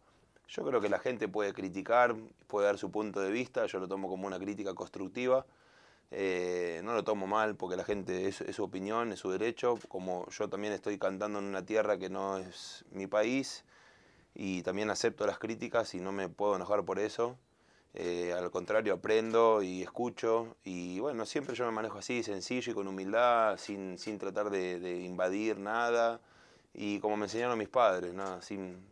Yo 0.49 0.63
creo 0.67 0.83
que 0.83 0.91
la 0.91 0.99
gente 0.99 1.29
puede 1.29 1.55
criticar, 1.55 2.15
puede 2.47 2.67
dar 2.67 2.77
su 2.77 2.91
punto 2.91 3.21
de 3.21 3.31
vista, 3.31 3.65
yo 3.65 3.79
lo 3.79 3.89
tomo 3.89 4.11
como 4.11 4.27
una 4.27 4.39
crítica 4.39 4.75
constructiva 4.75 5.47
eh, 6.11 6.81
no 6.85 6.95
lo 6.95 7.03
tomo 7.05 7.27
mal 7.27 7.57
porque 7.57 7.77
la 7.77 7.85
gente 7.85 8.29
es, 8.29 8.37
su 8.37 8.63
opinión, 8.63 9.13
es 9.13 9.21
su 9.21 9.31
derecho, 9.31 9.79
como 9.89 10.29
yo 10.31 10.49
también 10.49 10.73
estoy 10.73 10.99
cantando 10.99 11.39
en 11.39 11.47
una 11.47 11.65
tierra 11.65 11.99
que 11.99 12.09
no 12.09 12.39
es 12.39 12.85
mi 12.93 13.07
país 13.07 13.65
y 14.35 14.63
también 14.63 14.91
acepto 14.91 15.27
las 15.27 15.39
críticas 15.39 15.95
y 15.95 16.01
no 16.01 16.13
me 16.13 16.29
puedo 16.29 16.57
enojar 16.57 16.85
por 16.85 16.99
eso. 16.99 17.37
Eh, 17.95 18.33
al 18.33 18.51
contrario, 18.51 18.95
aprendo 18.95 19.63
y 19.63 19.83
escucho 19.83 20.57
y 20.65 20.99
bueno, 20.99 21.27
siempre 21.27 21.55
yo 21.55 21.65
me 21.65 21.71
manejo 21.71 21.99
así, 21.99 22.25
sencillo 22.25 22.73
y 22.73 22.75
con 22.75 22.89
humildad, 22.89 23.57
sin, 23.57 23.99
sin 23.99 24.19
tratar 24.19 24.51
de, 24.51 25.03
invadir 25.05 25.59
nada 25.59 26.21
y 26.73 26.99
como 26.99 27.17
me 27.17 27.27
enseñaron 27.27 27.57
mis 27.57 27.69
padres, 27.69 28.13
nada, 28.13 28.43
sin, 28.43 28.85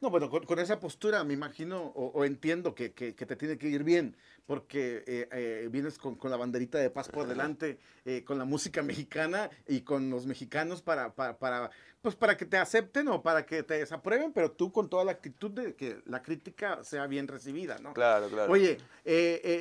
no, 0.00 0.10
bueno, 0.10 0.30
con, 0.30 0.58
esa 0.60 0.78
postura 0.78 1.24
me 1.24 1.34
imagino 1.34 1.82
o, 1.82 2.24
entiendo 2.24 2.74
que, 2.74 2.92
que, 2.92 3.12
te 3.12 3.36
tiene 3.36 3.58
que 3.58 3.68
ir 3.68 3.82
bien, 3.82 4.16
porque 4.46 5.02
eh, 5.06 5.28
eh, 5.32 5.68
vienes 5.72 5.98
con, 5.98 6.14
con, 6.14 6.30
la 6.30 6.36
banderita 6.36 6.78
de 6.78 6.88
paz 6.88 7.08
por 7.08 7.26
delante, 7.26 7.80
eh, 8.04 8.22
con 8.24 8.38
la 8.38 8.44
música 8.44 8.82
mexicana 8.82 9.50
y 9.66 9.80
con 9.80 10.08
los 10.08 10.24
mexicanos 10.24 10.82
para, 10.82 11.14
para, 11.14 11.36
para, 11.38 11.70
pues 12.00 12.14
para 12.14 12.36
que 12.36 12.46
te 12.46 12.56
acepten 12.56 13.08
o 13.08 13.22
para 13.22 13.44
que 13.44 13.64
te 13.64 13.74
desaprueben, 13.74 14.32
pero 14.32 14.52
tú 14.52 14.70
con 14.70 14.88
toda 14.88 15.04
la 15.04 15.12
actitud 15.12 15.50
de 15.50 15.74
que 15.74 16.00
la 16.06 16.22
crítica 16.22 16.84
sea 16.84 17.08
bien 17.08 17.26
recibida, 17.26 17.78
¿no? 17.78 17.92
Claro, 17.92 18.28
claro. 18.28 18.52
Oye, 18.52 18.78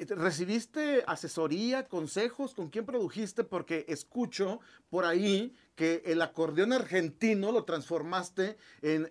¿recibiste 0.09 1.03
asesoría, 1.07 1.87
consejos? 1.87 2.53
¿Con 2.53 2.69
quién 2.69 2.85
produjiste? 2.85 3.43
Porque 3.43 3.85
escucho 3.87 4.59
por 4.89 5.05
ahí 5.05 5.55
que 5.77 6.01
el 6.07 6.23
acordeón 6.23 6.73
argentino 6.73 7.51
lo 7.51 7.63
transformaste 7.63 8.57
en, 8.81 9.07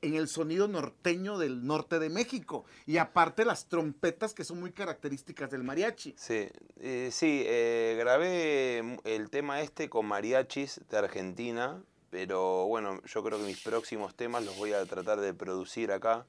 el 0.00 0.28
sonido 0.28 0.68
norteño 0.68 1.36
del 1.36 1.66
norte 1.66 1.98
de 1.98 2.08
México. 2.08 2.64
Y 2.86 2.98
aparte 2.98 3.44
las 3.44 3.68
trompetas 3.68 4.32
que 4.32 4.44
son 4.44 4.60
muy 4.60 4.70
características 4.70 5.50
del 5.50 5.64
mariachi. 5.64 6.14
Sí, 6.16 6.48
eh, 6.78 7.10
sí, 7.10 7.42
eh, 7.44 7.96
grabé 7.98 8.98
el 9.02 9.30
tema 9.30 9.60
este 9.60 9.90
con 9.90 10.06
mariachis 10.06 10.80
de 10.88 10.96
Argentina, 10.96 11.82
pero 12.10 12.66
bueno, 12.66 13.02
yo 13.04 13.24
creo 13.24 13.38
que 13.40 13.44
mis 13.44 13.60
próximos 13.60 14.14
temas 14.14 14.44
los 14.44 14.56
voy 14.56 14.74
a 14.74 14.86
tratar 14.86 15.20
de 15.20 15.34
producir 15.34 15.90
acá 15.90 16.24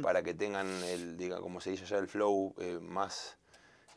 para 0.00 0.22
que 0.22 0.32
tengan 0.32 0.68
el, 0.84 1.18
diga, 1.18 1.40
como 1.40 1.60
se 1.60 1.70
dice 1.70 1.84
ya, 1.84 1.98
el 1.98 2.06
flow 2.06 2.54
eh, 2.58 2.78
más 2.80 3.36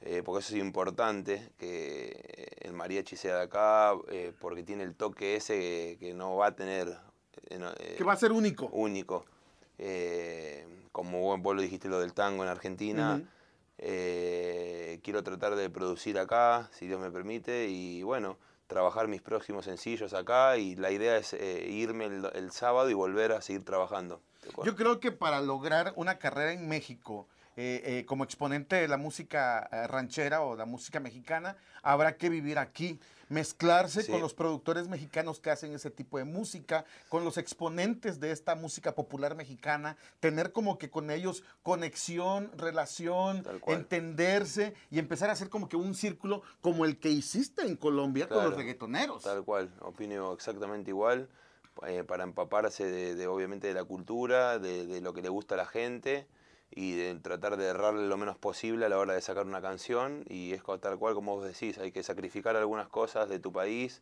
eh, 0.01 0.23
porque 0.25 0.39
eso 0.39 0.55
es 0.55 0.61
importante, 0.61 1.51
que 1.57 2.57
el 2.61 2.73
mariachi 2.73 3.15
sea 3.15 3.37
de 3.37 3.43
acá, 3.43 3.93
eh, 4.09 4.33
porque 4.39 4.63
tiene 4.63 4.83
el 4.83 4.95
toque 4.95 5.35
ese 5.35 5.97
que, 5.99 6.13
no 6.15 6.35
va 6.37 6.47
a 6.47 6.55
tener... 6.55 6.97
Eh, 7.49 7.95
que 7.97 8.03
va 8.03 8.13
a 8.13 8.17
ser 8.17 8.31
único. 8.31 8.67
Único. 8.67 9.25
como 10.91 11.37
vos 11.37 11.55
lo 11.55 11.61
dijiste 11.61 11.87
lo 11.87 11.99
del 11.99 12.13
tango 12.13 12.43
en 12.43 12.49
Argentina, 12.49 13.21
quiero 13.77 15.23
tratar 15.23 15.55
de 15.55 15.69
producir 15.69 16.17
acá, 16.17 16.69
si 16.73 16.87
Dios 16.87 16.99
me 16.99 17.11
permite, 17.11 17.67
y 17.67 18.01
bueno, 18.03 18.37
trabajar 18.67 19.07
mis 19.07 19.21
próximos 19.21 19.65
sencillos 19.65 20.13
acá, 20.13 20.57
y 20.57 20.75
la 20.75 20.91
idea 20.91 21.17
es 21.17 21.33
irme 21.33 22.05
el 22.05 22.51
sábado 22.51 22.89
y 22.89 22.93
volver 22.93 23.33
a 23.33 23.41
seguir 23.41 23.63
trabajando. 23.63 24.21
Yo 24.63 24.75
creo 24.75 24.99
que 24.99 25.11
para 25.11 25.41
lograr 25.41 25.93
una 25.95 26.17
carrera 26.17 26.53
en 26.53 26.67
México, 26.67 27.27
eh, 27.63 27.99
eh, 27.99 28.05
como 28.07 28.23
exponente 28.23 28.75
de 28.75 28.87
la 28.87 28.97
música 28.97 29.69
eh, 29.71 29.85
ranchera 29.85 30.41
o 30.41 30.55
la 30.55 30.65
música 30.65 30.99
mexicana, 30.99 31.55
habrá 31.83 32.17
que 32.17 32.27
vivir 32.27 32.57
aquí, 32.57 32.99
mezclarse 33.29 34.07
con 34.07 34.19
los 34.19 34.33
productores 34.33 34.87
mexicanos 34.87 35.39
que 35.39 35.51
hacen 35.51 35.71
ese 35.71 35.91
tipo 35.91 36.17
de 36.17 36.23
música, 36.23 36.85
con 37.07 37.23
los 37.23 37.37
exponentes 37.37 38.19
de 38.19 38.31
esta 38.31 38.55
música 38.55 38.95
popular 38.95 39.35
mexicana, 39.35 39.95
tener 40.19 40.53
como 40.53 40.79
que 40.79 40.89
con 40.89 41.11
ellos 41.11 41.43
conexión, 41.61 42.51
relación, 42.57 43.45
entenderse 43.67 44.73
y 44.89 44.97
empezar 44.97 45.29
a 45.29 45.33
hacer 45.33 45.49
como 45.49 45.69
que 45.69 45.75
un 45.75 45.93
círculo 45.93 46.41
como 46.61 46.83
el 46.83 46.97
que 46.97 47.09
hiciste 47.09 47.61
en 47.61 47.75
Colombia 47.75 48.27
con 48.27 48.43
los 48.43 48.55
reggaetoneros. 48.55 49.21
Tal 49.21 49.43
cual, 49.45 49.71
opino 49.81 50.33
exactamente 50.33 50.89
igual. 50.89 51.29
para 52.07 52.23
empaparse 52.23 52.85
de, 52.85 53.27
obviamente 53.27 53.67
de 53.67 53.75
la 53.75 53.83
cultura, 53.83 54.57
de, 54.57 54.87
de, 54.87 54.99
lo 54.99 55.13
que 55.13 55.21
le 55.21 55.29
gusta 55.29 55.53
a 55.53 55.57
la 55.57 55.67
gente 55.67 56.25
y 56.71 56.95
de 56.95 57.15
tratar 57.15 57.57
de 57.57 57.67
errarle 57.67 58.07
lo 58.07 58.17
menos 58.17 58.37
posible 58.37 58.85
a 58.85 58.89
la 58.89 58.97
hora 58.97 59.13
de 59.13 59.21
sacar 59.21 59.45
una 59.45 59.61
canción 59.61 60.23
y 60.29 60.53
es 60.53 60.63
tal 60.79 60.97
cual 60.97 61.13
como 61.13 61.35
vos 61.35 61.45
decís, 61.45 61.77
hay 61.77 61.91
que 61.91 62.01
sacrificar 62.01 62.55
algunas 62.55 62.87
cosas 62.87 63.29
de 63.29 63.39
tu 63.39 63.51
país, 63.51 64.01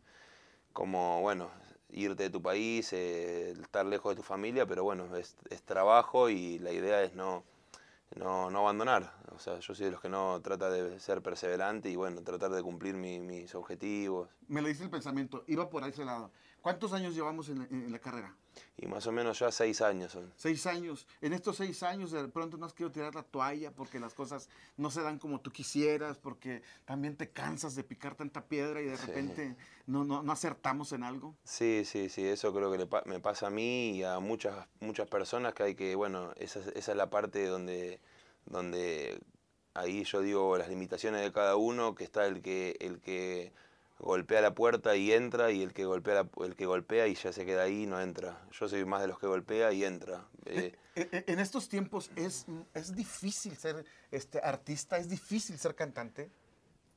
como 0.72 1.20
bueno, 1.20 1.50
irte 1.92 2.24
de 2.24 2.30
tu 2.30 2.40
país, 2.40 2.92
eh, 2.92 3.52
estar 3.52 3.84
lejos 3.86 4.12
de 4.12 4.16
tu 4.16 4.22
familia, 4.22 4.66
pero 4.66 4.84
bueno, 4.84 5.16
es, 5.16 5.36
trabajo 5.64 6.28
y 6.30 6.58
la 6.60 6.72
idea 6.72 7.02
es 7.02 7.14
no, 7.14 7.44
no, 8.16 8.50
no, 8.50 8.60
abandonar. 8.60 9.12
O 9.34 9.38
sea, 9.38 9.58
yo 9.58 9.74
soy 9.74 9.86
de 9.86 9.92
los 9.92 10.00
que 10.00 10.08
no 10.08 10.40
trata 10.40 10.70
de 10.70 11.00
ser 11.00 11.22
perseverante 11.22 11.90
y 11.90 11.96
bueno, 11.96 12.22
tratar 12.22 12.50
de 12.50 12.62
cumplir 12.62 12.94
mis 12.94 13.54
objetivos. 13.54 14.28
Me 14.48 14.62
lo 14.62 14.68
dice 14.68 14.84
el 14.84 14.90
pensamiento, 14.90 15.44
iba 15.48 15.68
por 15.68 15.84
ese 15.84 16.04
lado. 16.04 16.30
¿Cuántos 16.62 16.92
años 16.92 17.14
llevamos 17.14 17.48
en, 17.48 17.90
la 17.90 17.98
carrera? 17.98 18.34
Y 18.76 18.86
más 18.86 19.06
o 19.06 19.12
menos 19.12 19.38
ya 19.38 19.50
seis 19.50 19.80
años 19.80 20.12
son. 20.12 20.32
Seis 20.36 20.66
años. 20.66 21.06
En 21.20 21.32
estos 21.32 21.56
seis 21.56 21.82
años 21.82 22.10
de 22.10 22.28
pronto 22.28 22.56
no 22.56 22.66
has 22.66 22.72
querido 22.72 22.92
tirar 22.92 23.14
la 23.14 23.22
toalla 23.22 23.70
porque 23.70 23.98
las 23.98 24.12
cosas 24.14 24.48
no 24.76 24.90
se 24.90 25.02
dan 25.02 25.18
como 25.18 25.40
tú 25.40 25.50
quisieras, 25.50 26.18
porque 26.18 26.62
también 26.84 27.16
te 27.16 27.30
cansas 27.30 27.74
de 27.74 27.84
picar 27.84 28.14
tanta 28.14 28.44
piedra 28.44 28.82
y 28.82 28.86
de 28.86 28.96
repente 28.96 29.56
no, 29.86 30.04
no, 30.04 30.22
no, 30.22 30.32
acertamos 30.32 30.92
en 30.92 31.04
algo. 31.04 31.34
Sí, 31.44 31.82
sí, 31.84 32.08
sí, 32.08 32.26
eso 32.26 32.52
creo 32.52 32.70
que 32.72 32.86
me 33.06 33.20
pasa 33.20 33.46
a 33.46 33.50
mí 33.50 33.96
y 33.96 34.02
a 34.02 34.18
muchas, 34.18 34.66
muchas 34.80 35.08
personas 35.08 35.54
que 35.54 35.62
hay 35.62 35.74
que, 35.74 35.94
bueno, 35.94 36.32
esa, 36.36 36.60
esa 36.74 36.92
es 36.92 36.96
la 36.96 37.08
parte 37.08 37.46
donde, 37.46 38.00
donde 38.46 39.20
ahí 39.74 40.04
yo 40.04 40.20
digo 40.20 40.58
las 40.58 40.68
limitaciones 40.68 41.22
de 41.22 41.32
cada 41.32 41.56
uno, 41.56 41.94
que 41.94 42.04
está 42.04 42.26
el 42.26 42.42
que, 42.42 42.76
el 42.80 43.00
que 43.00 43.52
golpea 44.00 44.40
la 44.40 44.54
puerta 44.54 44.96
y 44.96 45.12
entra 45.12 45.50
y 45.50 45.62
el 45.62 45.72
que 45.72 45.84
golpea 45.84 46.26
el 46.44 46.56
que 46.56 46.66
golpea 46.66 47.06
y 47.06 47.14
ya 47.14 47.32
se 47.32 47.44
queda 47.44 47.62
ahí 47.62 47.86
no 47.86 48.00
entra. 48.00 48.40
Yo 48.52 48.68
soy 48.68 48.84
más 48.84 49.02
de 49.02 49.08
los 49.08 49.18
que 49.18 49.26
golpea 49.26 49.72
y 49.72 49.84
entra. 49.84 50.26
Eh, 50.46 50.74
en 50.94 51.38
estos 51.38 51.68
tiempos 51.68 52.10
es, 52.16 52.46
es 52.74 52.94
difícil 52.94 53.56
ser 53.56 53.84
este 54.10 54.40
artista, 54.40 54.98
es 54.98 55.08
difícil 55.08 55.58
ser 55.58 55.74
cantante. 55.74 56.30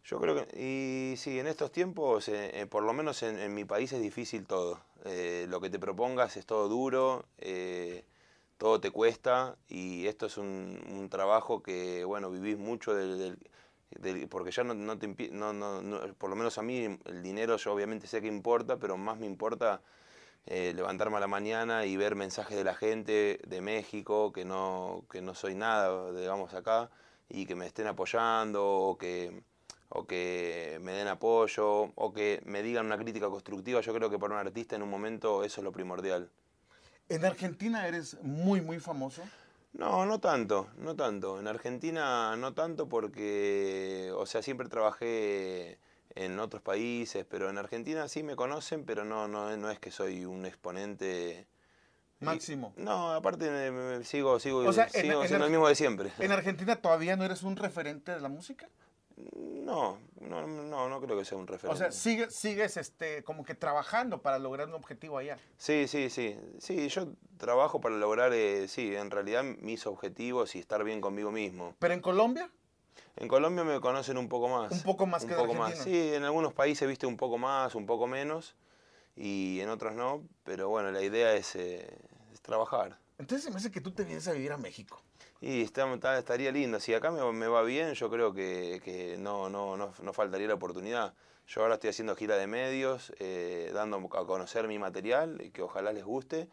Yo 0.05 0.19
creo 0.19 0.35
que, 0.35 0.59
y 0.59 1.15
sí, 1.17 1.39
en 1.39 1.47
estos 1.47 1.71
tiempos, 1.71 2.27
eh, 2.27 2.61
eh, 2.61 2.65
por 2.65 2.83
lo 2.83 2.91
menos 2.91 3.23
en, 3.23 3.53
mi 3.53 3.63
país 3.63 3.93
es 3.93 4.01
difícil 4.01 4.45
todo. 4.45 4.81
lo 5.05 5.61
que 5.61 5.69
te 5.69 5.79
propongas 5.79 6.35
es 6.37 6.45
todo 6.45 6.67
duro, 6.67 7.25
todo 8.57 8.79
te 8.79 8.91
cuesta 8.91 9.55
y 9.69 10.07
esto 10.07 10.25
es 10.25 10.37
un, 10.37 11.07
trabajo 11.09 11.61
que, 11.61 12.03
bueno, 12.05 12.31
vivís 12.31 12.57
mucho 12.57 12.93
del 12.93 13.37
porque 14.29 14.51
ya 14.51 14.63
no, 14.63 14.97
te 14.97 15.07
no, 15.31 15.53
no, 15.53 16.13
por 16.15 16.29
lo 16.29 16.35
menos 16.35 16.57
a 16.57 16.61
mí 16.61 16.97
el 17.05 17.23
dinero 17.23 17.57
yo 17.57 17.73
obviamente 17.73 18.07
sé 18.07 18.21
que 18.21 18.27
importa, 18.27 18.77
pero 18.77 18.97
más 18.97 19.17
me 19.17 19.25
importa 19.25 19.81
eh, 20.45 20.73
levantarme 20.75 21.17
a 21.17 21.19
la 21.21 21.27
mañana 21.27 21.85
y 21.85 21.95
ver 21.95 22.15
mensajes 22.15 22.57
de 22.57 22.63
la 22.63 22.75
gente 22.75 23.39
de 23.47 23.61
México, 23.61 24.33
que 24.33 24.43
no, 24.43 25.05
que 25.09 25.21
no 25.21 25.35
soy 25.35 25.55
nada, 25.55 26.11
digamos, 26.11 26.53
acá, 26.53 26.89
y 27.29 27.45
que 27.45 27.55
me 27.55 27.65
estén 27.65 27.87
apoyando 27.87 28.65
o 28.65 28.97
que, 28.97 29.41
o 29.89 30.05
que 30.05 30.79
me 30.81 30.91
den 30.91 31.07
apoyo 31.07 31.91
o 31.95 32.13
que 32.13 32.41
me 32.45 32.61
digan 32.61 32.87
una 32.87 32.97
crítica 32.97 33.29
constructiva. 33.29 33.79
Yo 33.79 33.93
creo 33.93 34.09
que 34.09 34.19
para 34.19 34.33
un 34.33 34.39
artista 34.39 34.75
en 34.75 34.83
un 34.83 34.89
momento 34.89 35.43
eso 35.43 35.61
es 35.61 35.63
lo 35.63 35.71
primordial. 35.71 36.29
¿En 37.07 37.23
Argentina 37.25 37.87
eres 37.87 38.17
muy, 38.21 38.59
muy 38.59 38.79
famoso? 38.79 39.21
No, 39.73 40.05
no 40.05 40.19
tanto, 40.19 40.69
no 40.77 40.95
tanto. 40.95 41.39
En 41.39 41.47
Argentina 41.47 42.35
no 42.37 42.53
tanto 42.53 42.87
porque, 42.87 44.11
o 44.15 44.25
sea, 44.25 44.41
siempre 44.43 44.69
trabajé 44.69 45.79
en 46.15 46.39
otros 46.39 46.61
países, 46.61 47.25
pero 47.27 47.49
en 47.49 47.57
Argentina 47.57 48.07
sí 48.07 48.21
me 48.21 48.35
conocen, 48.35 48.85
pero 48.85 49.03
no, 49.03 49.27
no, 49.27 49.55
no 49.57 49.71
es 49.71 49.79
que 49.79 49.89
soy 49.89 50.25
un 50.25 50.45
exponente 50.45 51.47
máximo. 52.19 52.73
no, 52.77 53.13
aparte 53.13 54.03
sigo, 54.03 54.39
sigo, 54.39 54.71
sigo 54.71 55.25
siendo 55.25 55.45
el 55.45 55.51
mismo 55.51 55.67
de 55.67 55.75
siempre. 55.75 56.11
¿En 56.19 56.31
Argentina 56.31 56.75
todavía 56.75 57.15
no 57.15 57.25
eres 57.25 57.41
un 57.43 57.55
referente 57.55 58.11
de 58.11 58.21
la 58.21 58.29
música? 58.29 58.69
No, 59.15 59.99
no, 60.19 60.47
no, 60.47 60.89
no 60.89 61.01
creo 61.01 61.17
que 61.17 61.25
sea 61.25 61.37
un 61.37 61.47
referente. 61.47 61.75
O 61.75 61.77
sea, 61.77 61.91
sigues, 61.91 62.33
sigues 62.35 62.77
este, 62.77 63.23
como 63.23 63.43
que 63.43 63.55
trabajando 63.55 64.21
para 64.21 64.39
lograr 64.39 64.67
un 64.67 64.73
objetivo 64.73 65.17
allá. 65.17 65.37
Sí, 65.57 65.87
sí, 65.87 66.09
sí. 66.09 66.37
Sí, 66.59 66.87
yo 66.89 67.07
trabajo 67.37 67.79
para 67.79 67.95
lograr, 67.95 68.33
eh, 68.33 68.67
sí, 68.67 68.95
en 68.95 69.11
realidad 69.11 69.43
mis 69.43 69.85
objetivos 69.85 70.55
y 70.55 70.59
estar 70.59 70.83
bien 70.83 71.01
conmigo 71.01 71.31
mismo. 71.31 71.75
¿Pero 71.79 71.93
en 71.93 72.01
Colombia? 72.01 72.49
En 73.15 73.27
Colombia 73.27 73.63
me 73.63 73.79
conocen 73.79 74.17
un 74.17 74.27
poco 74.27 74.49
más. 74.49 74.71
Un 74.71 74.83
poco 74.83 75.05
más 75.05 75.23
un 75.23 75.29
que 75.29 75.35
poco 75.35 75.53
más. 75.53 75.77
Sí, 75.77 76.13
en 76.13 76.23
algunos 76.23 76.53
países 76.53 76.87
viste 76.87 77.05
un 77.05 77.17
poco 77.17 77.37
más, 77.37 77.75
un 77.75 77.85
poco 77.85 78.07
menos, 78.07 78.55
y 79.15 79.59
en 79.59 79.69
otros 79.69 79.93
no, 79.93 80.23
pero 80.43 80.69
bueno, 80.69 80.91
la 80.91 81.01
idea 81.01 81.33
es, 81.33 81.55
eh, 81.55 81.87
es 82.33 82.41
trabajar. 82.41 82.97
Entonces 83.19 83.45
se 83.45 83.51
me 83.51 83.57
hace 83.57 83.71
que 83.71 83.81
tú 83.81 83.91
te 83.91 84.03
vienes 84.03 84.27
a 84.27 84.33
vivir 84.33 84.51
a 84.51 84.57
México. 84.57 85.01
Y 85.43 85.61
está, 85.61 86.17
estaría 86.17 86.53
lindo. 86.53 86.79
Si 86.79 86.93
acá 86.93 87.11
me, 87.11 87.47
va 87.49 87.63
bien, 87.63 87.95
yo 87.95 88.09
creo 88.09 88.33
que, 88.33 89.17
no, 89.19 89.49
no, 89.49 89.75
no, 89.75 90.13
faltaría 90.13 90.47
la 90.47 90.53
oportunidad. 90.53 91.13
Yo 91.47 91.61
ahora 91.61 91.73
estoy 91.73 91.89
haciendo 91.89 92.15
gira 92.15 92.37
de 92.37 92.47
medios, 92.47 93.11
eh, 93.19 93.69
dando 93.73 93.97
a 93.97 94.25
conocer 94.25 94.69
mi 94.69 94.79
material, 94.79 95.41
y 95.43 95.49
que 95.49 95.61
ojalá 95.61 95.91
les 95.91 96.05
guste. 96.05 96.47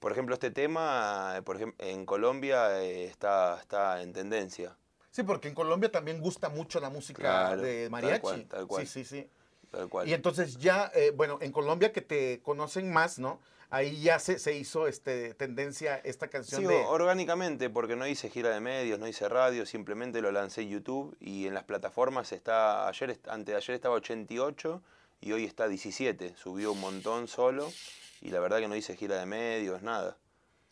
Por 0.00 0.12
ejemplo, 0.12 0.32
este 0.32 0.50
tema, 0.50 1.42
por 1.44 1.56
ejemplo, 1.56 1.86
en 1.86 2.06
Colombia 2.06 2.82
eh, 2.82 3.04
está, 3.04 3.58
está 3.60 4.00
en 4.00 4.14
tendencia. 4.14 4.78
Sí, 5.10 5.24
porque 5.24 5.48
en 5.48 5.54
Colombia 5.54 5.92
también 5.92 6.18
gusta 6.18 6.48
mucho 6.48 6.80
la 6.80 6.88
música 6.88 7.54
de 7.54 7.90
mariachi. 7.90 8.44
Tal 8.44 8.66
cual, 8.66 8.86
Sí, 8.86 9.04
sí, 9.04 9.04
sí. 9.04 9.30
Tal 9.70 9.90
cual. 9.90 10.08
Y 10.08 10.14
entonces 10.14 10.56
ya, 10.56 10.90
eh, 10.94 11.12
bueno, 11.14 11.36
en 11.42 11.52
Colombia 11.52 11.92
que 11.92 12.00
te 12.00 12.40
conocen 12.40 12.90
más, 12.90 13.18
¿no? 13.18 13.40
Ahí 13.72 14.00
ya 14.02 14.18
se, 14.18 14.38
se 14.38 14.54
hizo 14.54 14.86
este, 14.86 15.32
tendencia 15.34 15.96
esta 16.04 16.28
canción 16.28 16.60
sí, 16.60 16.68
orgánicamente, 16.86 17.70
porque 17.70 17.96
no 17.96 18.06
hice 18.06 18.28
gira 18.28 18.50
de 18.50 18.60
medios, 18.60 19.00
no 19.00 19.08
hice 19.08 19.28
radio, 19.28 19.64
simplemente 19.64 20.20
lo 20.20 20.30
lancé 20.30 20.62
en 20.62 20.68
YouTube 20.68 21.16
y 21.20 21.46
en 21.46 21.54
las 21.54 21.64
plataformas 21.64 22.32
está, 22.32 22.86
ayer, 22.86 23.18
antes 23.28 23.46
de 23.46 23.56
ayer 23.56 23.74
estaba 23.74 23.94
88 23.94 24.82
y 25.22 25.32
hoy 25.32 25.46
está 25.46 25.68
17, 25.68 26.36
subió 26.36 26.72
un 26.72 26.80
montón 26.80 27.26
solo 27.28 27.72
y 28.20 28.28
la 28.28 28.40
verdad 28.40 28.58
que 28.58 28.68
no 28.68 28.76
hice 28.76 28.94
gira 28.94 29.18
de 29.18 29.24
medios, 29.24 29.82
nada, 29.82 30.18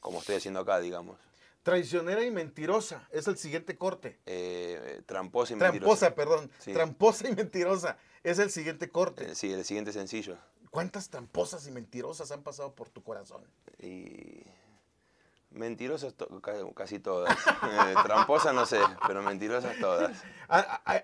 como 0.00 0.20
estoy 0.20 0.36
haciendo 0.36 0.60
acá, 0.60 0.78
digamos. 0.78 1.18
Traicionera 1.62 2.22
y 2.22 2.30
mentirosa, 2.30 3.08
es 3.12 3.26
el 3.28 3.38
siguiente 3.38 3.76
corte. 3.76 4.18
Eh, 4.26 5.02
tramposa 5.06 5.54
y 5.54 5.56
mentirosa. 5.56 5.78
Tramposa, 5.78 6.14
perdón. 6.14 6.50
Tramposa 6.64 7.28
y 7.28 7.34
mentirosa, 7.34 7.96
es 8.22 8.38
el 8.38 8.50
siguiente 8.50 8.90
corte. 8.90 9.30
Eh, 9.30 9.34
sí, 9.34 9.52
el 9.52 9.64
siguiente 9.64 9.92
sencillo. 9.92 10.36
¿Cuántas 10.70 11.10
tramposas 11.10 11.66
y 11.66 11.72
mentirosas 11.72 12.30
han 12.30 12.42
pasado 12.42 12.74
por 12.74 12.88
tu 12.88 13.02
corazón? 13.02 13.42
Y 13.80 14.44
mentirosas 15.50 16.14
casi 16.74 17.00
todas. 17.00 17.36
Eh, 17.36 17.94
tramposas 18.04 18.54
no 18.54 18.66
sé, 18.66 18.78
pero 19.06 19.22
mentirosas 19.22 19.76
todas. 19.78 20.16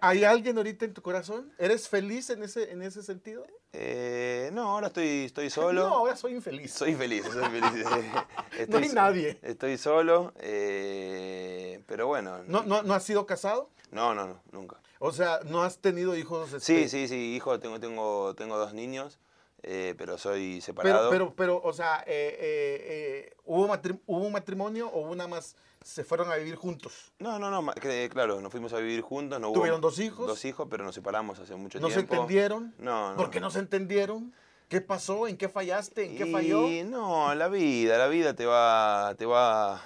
¿Hay 0.00 0.24
alguien 0.24 0.56
ahorita 0.56 0.84
en 0.84 0.94
tu 0.94 1.02
corazón? 1.02 1.52
¿Eres 1.58 1.88
feliz 1.88 2.30
en 2.30 2.42
ese, 2.44 2.70
en 2.70 2.82
ese 2.82 3.02
sentido? 3.02 3.44
Eh, 3.72 4.50
no, 4.52 4.70
ahora 4.70 4.86
estoy, 4.86 5.24
estoy 5.24 5.50
solo. 5.50 5.88
No, 5.88 5.94
ahora 5.96 6.16
soy 6.16 6.34
infeliz. 6.34 6.72
Soy 6.72 6.94
feliz, 6.94 7.24
soy 7.24 7.44
feliz. 7.44 7.84
no 8.68 8.78
hay 8.78 8.88
nadie. 8.90 9.38
Estoy 9.42 9.76
solo, 9.78 10.32
eh, 10.38 11.82
pero 11.86 12.06
bueno. 12.06 12.42
¿No, 12.46 12.62
no, 12.62 12.82
¿No 12.82 12.94
has 12.94 13.02
sido 13.02 13.26
casado? 13.26 13.70
No, 13.90 14.14
no, 14.14 14.26
no, 14.26 14.40
nunca. 14.52 14.80
O 14.98 15.12
sea, 15.12 15.40
¿no 15.44 15.62
has 15.62 15.78
tenido 15.78 16.16
hijos? 16.16 16.52
Este? 16.52 16.60
Sí, 16.60 16.88
sí, 16.88 17.08
sí, 17.08 17.34
hijo, 17.34 17.60
tengo, 17.60 17.78
tengo, 17.80 18.34
tengo 18.34 18.56
dos 18.56 18.72
niños. 18.72 19.18
Eh, 19.62 19.94
pero 19.98 20.16
soy 20.18 20.60
separado. 20.60 21.10
Pero, 21.10 21.34
pero, 21.34 21.60
o 21.62 21.72
sea, 21.72 22.04
eh, 22.06 22.36
eh, 22.38 23.34
¿hubo, 23.44 23.64
¿hubo 24.06 24.26
un 24.26 24.32
matrimonio 24.32 24.88
o 24.88 25.00
una 25.00 25.26
más 25.26 25.56
se 25.82 26.04
fueron 26.04 26.30
a 26.30 26.36
vivir 26.36 26.56
juntos? 26.56 27.12
No, 27.18 27.38
no, 27.38 27.50
no, 27.50 27.72
claro, 28.10 28.40
nos 28.40 28.52
fuimos 28.52 28.72
a 28.72 28.78
vivir 28.78 29.00
juntos. 29.00 29.40
No 29.40 29.52
¿Tuvieron 29.52 29.80
dos 29.80 29.98
hijos? 29.98 30.26
Dos 30.26 30.44
hijos, 30.44 30.68
pero 30.70 30.84
nos 30.84 30.94
separamos 30.94 31.38
hace 31.38 31.54
mucho 31.56 31.78
tiempo. 31.78 31.88
¿No 31.88 31.94
se 31.94 32.00
entendieron? 32.00 32.74
No, 32.78 33.10
no. 33.10 33.16
¿Por 33.16 33.30
qué 33.30 33.40
no 33.40 33.50
se 33.50 33.58
entendieron? 33.60 34.32
¿Qué 34.68 34.80
pasó? 34.80 35.28
¿En 35.28 35.36
qué 35.36 35.48
fallaste? 35.48 36.06
¿En 36.06 36.16
qué 36.16 36.26
falló? 36.26 36.66
No, 36.84 37.34
la 37.34 37.48
vida, 37.48 37.98
la 37.98 38.08
vida 38.08 38.34
te 38.34 38.46
va, 38.46 39.14
te 39.16 39.26
va 39.26 39.80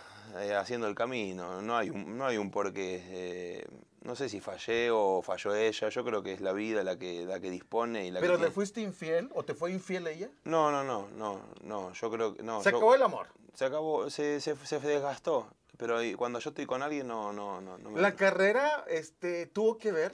haciendo 0.58 0.88
el 0.88 0.94
camino. 0.94 1.60
No 1.62 1.76
hay 1.76 1.90
un, 1.90 2.16
no 2.16 2.26
hay 2.26 2.38
un 2.38 2.50
porqué 2.50 3.66
no 4.02 4.16
sé 4.16 4.28
si 4.28 4.40
fallé 4.40 4.90
o 4.90 5.22
falló 5.22 5.54
ella, 5.54 5.88
yo 5.88 6.04
creo 6.04 6.22
que 6.22 6.32
es 6.32 6.40
la 6.40 6.52
vida 6.52 6.82
la 6.82 6.98
que, 6.98 7.24
la 7.26 7.40
que 7.40 7.50
dispone 7.50 8.06
y 8.06 8.10
la 8.10 8.20
¿Pero 8.20 8.38
le 8.38 8.50
fuiste 8.50 8.80
infiel 8.80 9.30
o 9.34 9.42
te 9.42 9.54
fue 9.54 9.72
infiel 9.72 10.06
ella? 10.06 10.30
No, 10.44 10.70
no, 10.70 10.82
no, 10.82 11.08
no, 11.16 11.40
no, 11.62 11.92
yo 11.92 12.10
creo 12.10 12.34
que 12.34 12.42
no. 12.42 12.62
¿Se 12.62 12.70
acabó 12.70 12.94
el 12.94 13.02
amor? 13.02 13.26
Se 13.54 13.64
acabó, 13.66 14.08
se, 14.08 14.40
se, 14.40 14.56
se, 14.56 14.80
desgastó, 14.80 15.48
pero 15.76 15.98
cuando 16.16 16.38
yo 16.38 16.50
estoy 16.50 16.66
con 16.66 16.82
alguien 16.82 17.08
no, 17.08 17.32
no, 17.32 17.60
no, 17.60 17.76
no 17.76 17.90
me... 17.90 18.00
¿La 18.00 18.14
carrera 18.14 18.84
este, 18.88 19.46
tuvo 19.46 19.76
que 19.76 19.92
ver? 19.92 20.12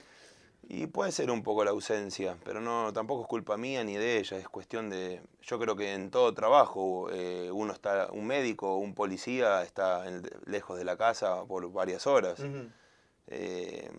Y 0.69 0.87
puede 0.87 1.13
ser 1.13 1.31
un 1.31 1.43
poco 1.43 1.63
la 1.63 1.71
ausencia, 1.71 2.35
pero 2.43 2.59
no 2.59 2.91
tampoco 2.91 3.21
es 3.21 3.27
culpa 3.27 3.55
mía 3.55 3.85
ni 3.85 3.95
de 3.95 4.17
ella, 4.17 4.37
es 4.37 4.49
cuestión 4.49 4.89
de... 4.89 5.21
Yo 5.41 5.59
creo 5.59 5.77
que 5.77 5.93
en 5.93 6.11
todo 6.11 6.33
trabajo 6.33 7.09
eh, 7.09 7.49
uno 7.53 7.71
está, 7.71 8.09
un 8.11 8.27
médico, 8.27 8.75
un 8.75 8.93
policía 8.93 9.63
está 9.63 10.03
lejos 10.45 10.77
de 10.77 10.83
la 10.83 10.97
casa 10.97 11.45
por 11.45 11.71
varias 11.71 12.05
horas. 12.05 12.43
Eh, 13.27 13.89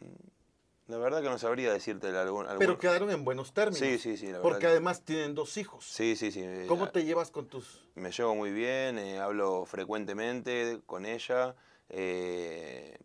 la 0.89 0.97
verdad 0.97 1.23
que 1.23 1.29
no 1.29 1.39
sabría 1.39 1.73
decirte 1.73 2.09
algún, 2.09 2.47
Pero 2.59 2.79
quedaron 2.79 3.11
en 3.11 3.25
buenos 3.25 3.53
términos. 3.53 3.79
Sí, 3.79 3.99
sí, 3.99 4.17
sí. 4.17 4.33
porque 4.41 4.67
además 4.67 5.03
tienen 5.03 5.35
dos 5.35 5.57
hijos. 5.59 5.85
Sí, 5.85 6.17
sí, 6.17 6.33
sí. 6.33 6.43
¿Cómo 6.67 6.89
te 6.89 7.05
llevas 7.05 7.31
con 7.31 7.47
tus...? 7.47 7.87
Me 7.95 8.11
llevo 8.11 8.35
muy 8.35 8.51
bien, 8.51 8.99
eh, 8.99 9.19
hablo 9.19 9.67
frecuentemente 9.67 10.81
con 10.87 11.05
ella. 11.05 11.55
Eh, 11.91 12.97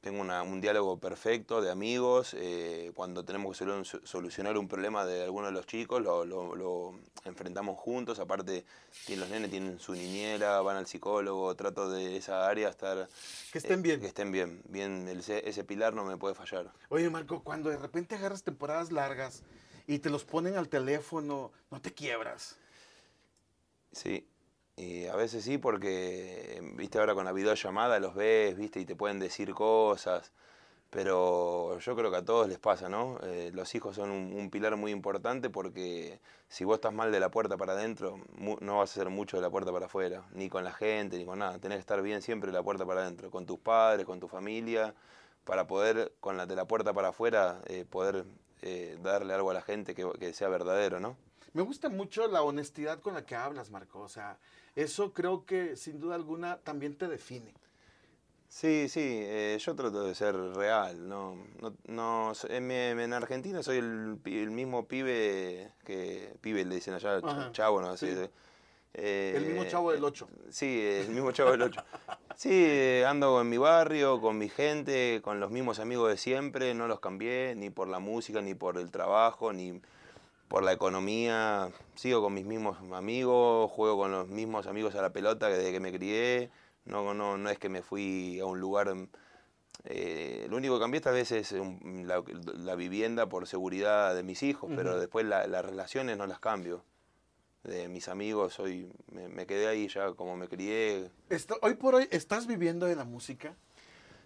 tengo 0.00 0.20
una- 0.22 0.42
un 0.42 0.60
diálogo 0.60 0.98
perfecto 0.98 1.60
de 1.60 1.70
amigos. 1.70 2.34
eh, 2.34 2.92
cuando 2.94 3.24
tenemos 3.24 3.56
que 3.58 3.64
solu- 3.64 3.84
solucionar 4.06 4.56
un 4.56 4.66
problema 4.66 5.04
de 5.04 5.24
alguno 5.24 5.46
de 5.46 5.52
los 5.52 5.66
chicos, 5.66 6.00
lo, 6.02 6.24
lo- 6.24 6.56
lo 6.56 6.94
enfrentamos 7.24 7.78
juntos. 7.78 8.18
Aparte, 8.18 8.64
los 9.08 9.28
nenes 9.28 9.50
tienen 9.50 9.78
su 9.78 9.92
niñera, 9.92 10.60
van 10.62 10.76
al 10.78 10.86
psicólogo, 10.86 11.54
trato 11.54 11.90
de 11.90 12.16
esa 12.16 12.48
área 12.48 12.68
estar... 12.70 13.08
Que 13.52 13.58
estén 13.58 13.80
eh, 13.80 13.82
bien. 13.82 14.00
que 14.00 14.06
estén 14.06 14.32
bien. 14.32 14.62
Bien, 14.68 15.06
el- 15.08 15.20
ese 15.20 15.64
pilar 15.64 15.92
no 15.94 16.04
me 16.04 16.16
puede 16.16 16.34
fallar. 16.34 16.72
Oye, 16.88 17.10
Marco, 17.10 17.42
cuando 17.42 17.68
de 17.68 17.76
repente 17.76 18.14
agarras 18.14 18.42
temporadas 18.42 18.90
largas 18.92 19.42
y 19.86 19.98
te 19.98 20.08
los 20.08 20.24
ponen 20.24 20.56
al 20.56 20.68
teléfono, 20.68 21.52
no 21.70 21.80
te 21.82 21.92
quiebras. 21.92 22.56
Sí, 23.92 24.26
y 24.80 25.06
a 25.08 25.16
veces 25.16 25.44
sí 25.44 25.58
porque, 25.58 26.60
viste, 26.76 26.98
ahora 26.98 27.14
con 27.14 27.26
la 27.26 27.32
videollamada 27.32 28.00
los 28.00 28.14
ves, 28.14 28.56
viste, 28.56 28.80
y 28.80 28.86
te 28.86 28.96
pueden 28.96 29.18
decir 29.18 29.52
cosas, 29.52 30.32
pero 30.88 31.78
yo 31.80 31.94
creo 31.96 32.10
que 32.10 32.16
a 32.16 32.24
todos 32.24 32.48
les 32.48 32.58
pasa, 32.58 32.88
¿no? 32.88 33.18
Eh, 33.22 33.50
los 33.52 33.74
hijos 33.74 33.96
son 33.96 34.10
un, 34.10 34.50
pilar 34.50 34.76
muy 34.76 34.90
importante 34.90 35.50
porque 35.50 36.18
si 36.48 36.64
vos 36.64 36.76
estás 36.76 36.94
mal 36.94 37.12
de 37.12 37.20
la 37.20 37.30
puerta 37.30 37.58
para 37.58 37.74
adentro, 37.74 38.20
no 38.38 38.78
vas 38.78 38.90
a 38.90 38.92
hacer 38.94 39.10
mucho 39.10 39.36
de 39.36 39.42
la 39.42 39.50
puerta 39.50 39.70
para 39.70 39.86
afuera, 39.86 40.24
ni 40.32 40.48
con 40.48 40.64
la 40.64 40.72
gente, 40.72 41.18
ni 41.18 41.26
con 41.26 41.40
nada. 41.40 41.58
Tenés 41.58 41.76
que 41.76 41.80
estar 41.80 42.00
bien 42.02 42.22
siempre 42.22 42.50
de 42.50 42.56
la 42.56 42.62
puerta 42.62 42.86
para 42.86 43.02
adentro, 43.02 43.30
con 43.30 43.44
tus 43.46 43.58
padres, 43.58 44.06
con 44.06 44.18
tu 44.18 44.28
familia, 44.28 44.94
para 45.44 45.66
poder, 45.66 46.12
con 46.20 46.36
la 46.38 46.46
de 46.46 46.56
la 46.56 46.64
puerta 46.66 46.94
para 46.94 47.08
afuera, 47.08 47.60
eh, 47.66 47.84
poder 47.88 48.24
eh, 48.62 48.98
darle 49.02 49.34
algo 49.34 49.50
a 49.50 49.54
la 49.54 49.62
gente 49.62 49.94
que, 49.94 50.10
que 50.18 50.32
sea 50.32 50.48
verdadero, 50.48 51.00
¿no? 51.00 51.16
Me 51.52 51.62
gusta 51.62 51.88
mucho 51.88 52.26
la 52.28 52.42
honestidad 52.42 53.00
con 53.00 53.14
la 53.14 53.24
que 53.26 53.34
hablas, 53.34 53.70
Marco. 53.70 54.00
O 54.00 54.08
sea, 54.08 54.38
eso 54.76 55.12
creo 55.12 55.44
que 55.44 55.76
sin 55.76 56.00
duda 56.00 56.14
alguna 56.14 56.58
también 56.58 56.96
te 56.96 57.08
define. 57.08 57.52
Sí, 58.48 58.88
sí, 58.88 59.00
eh, 59.04 59.56
yo 59.60 59.76
trato 59.76 60.02
de 60.02 60.12
ser 60.12 60.34
real, 60.34 61.08
no, 61.08 61.36
no, 61.60 61.72
no 61.86 62.32
en, 62.48 62.72
en 62.72 63.12
Argentina 63.12 63.62
soy 63.62 63.76
el, 63.76 64.18
el 64.24 64.50
mismo 64.50 64.86
pibe 64.88 65.70
que, 65.84 66.34
pibe 66.40 66.64
le 66.64 66.74
dicen 66.74 66.94
allá, 66.94 67.18
Ajá, 67.22 67.52
chavo, 67.52 67.80
no 67.80 67.96
sí. 67.96 68.08
sé. 68.08 68.28
eh, 68.94 69.34
El 69.36 69.46
mismo 69.46 69.64
chavo 69.66 69.92
del 69.92 70.02
8. 70.02 70.28
Sí, 70.50 70.80
el 70.84 71.10
mismo 71.10 71.30
chavo 71.30 71.52
del 71.52 71.62
8. 71.62 71.80
Sí, 72.36 72.50
eh, 72.52 73.04
ando 73.06 73.40
en 73.40 73.50
mi 73.50 73.58
barrio, 73.58 74.20
con 74.20 74.38
mi 74.38 74.48
gente, 74.48 75.20
con 75.22 75.40
los 75.40 75.50
mismos 75.50 75.78
amigos 75.78 76.08
de 76.08 76.16
siempre, 76.16 76.72
no 76.74 76.88
los 76.88 76.98
cambié, 76.98 77.54
ni 77.54 77.68
por 77.70 77.86
la 77.86 77.98
música, 77.98 78.40
ni 78.40 78.54
por 78.54 78.78
el 78.78 78.90
trabajo, 78.90 79.52
ni 79.52 79.80
por 80.50 80.64
la 80.64 80.72
economía. 80.72 81.70
Sigo 81.94 82.20
con 82.20 82.34
mis 82.34 82.44
mismos 82.44 82.76
amigos, 82.92 83.70
juego 83.70 83.96
con 83.96 84.10
los 84.10 84.26
mismos 84.28 84.66
amigos 84.66 84.96
a 84.96 85.00
la 85.00 85.12
pelota 85.12 85.48
desde 85.48 85.70
que 85.70 85.78
me 85.78 85.92
crié. 85.92 86.50
No, 86.84 87.14
no, 87.14 87.38
no 87.38 87.48
es 87.50 87.58
que 87.58 87.68
me 87.68 87.82
fui 87.82 88.40
a 88.40 88.46
un 88.46 88.58
lugar... 88.58 88.92
eh, 89.84 90.46
lo 90.50 90.56
único 90.56 90.74
que 90.74 90.80
cambié 90.80 90.98
esta 90.98 91.12
vez 91.12 91.30
es 91.30 91.52
un- 91.52 92.04
la, 92.06 92.22
la 92.56 92.74
vivienda 92.74 93.28
por 93.28 93.46
seguridad 93.46 94.12
de 94.14 94.24
mis 94.24 94.42
hijos, 94.42 94.70
pero 94.74 94.98
después 94.98 95.24
la- 95.24 95.46
las 95.46 95.64
relaciones 95.64 96.18
no 96.18 96.26
las 96.26 96.40
cambio. 96.40 96.84
De 97.62 97.88
mis 97.88 98.08
amigos, 98.08 98.58
hoy 98.58 98.90
me, 99.12 99.28
me 99.28 99.46
quedé 99.46 99.68
ahí 99.68 99.86
ya 99.86 100.12
como 100.14 100.36
me 100.36 100.48
crié. 100.48 101.10
Esto- 101.28 101.58
hoy 101.62 101.74
por 101.74 101.94
hoy, 101.94 102.08
¿estás 102.10 102.46
viviendo 102.48 102.86
de 102.86 102.96
la 102.96 103.04
música? 103.04 103.54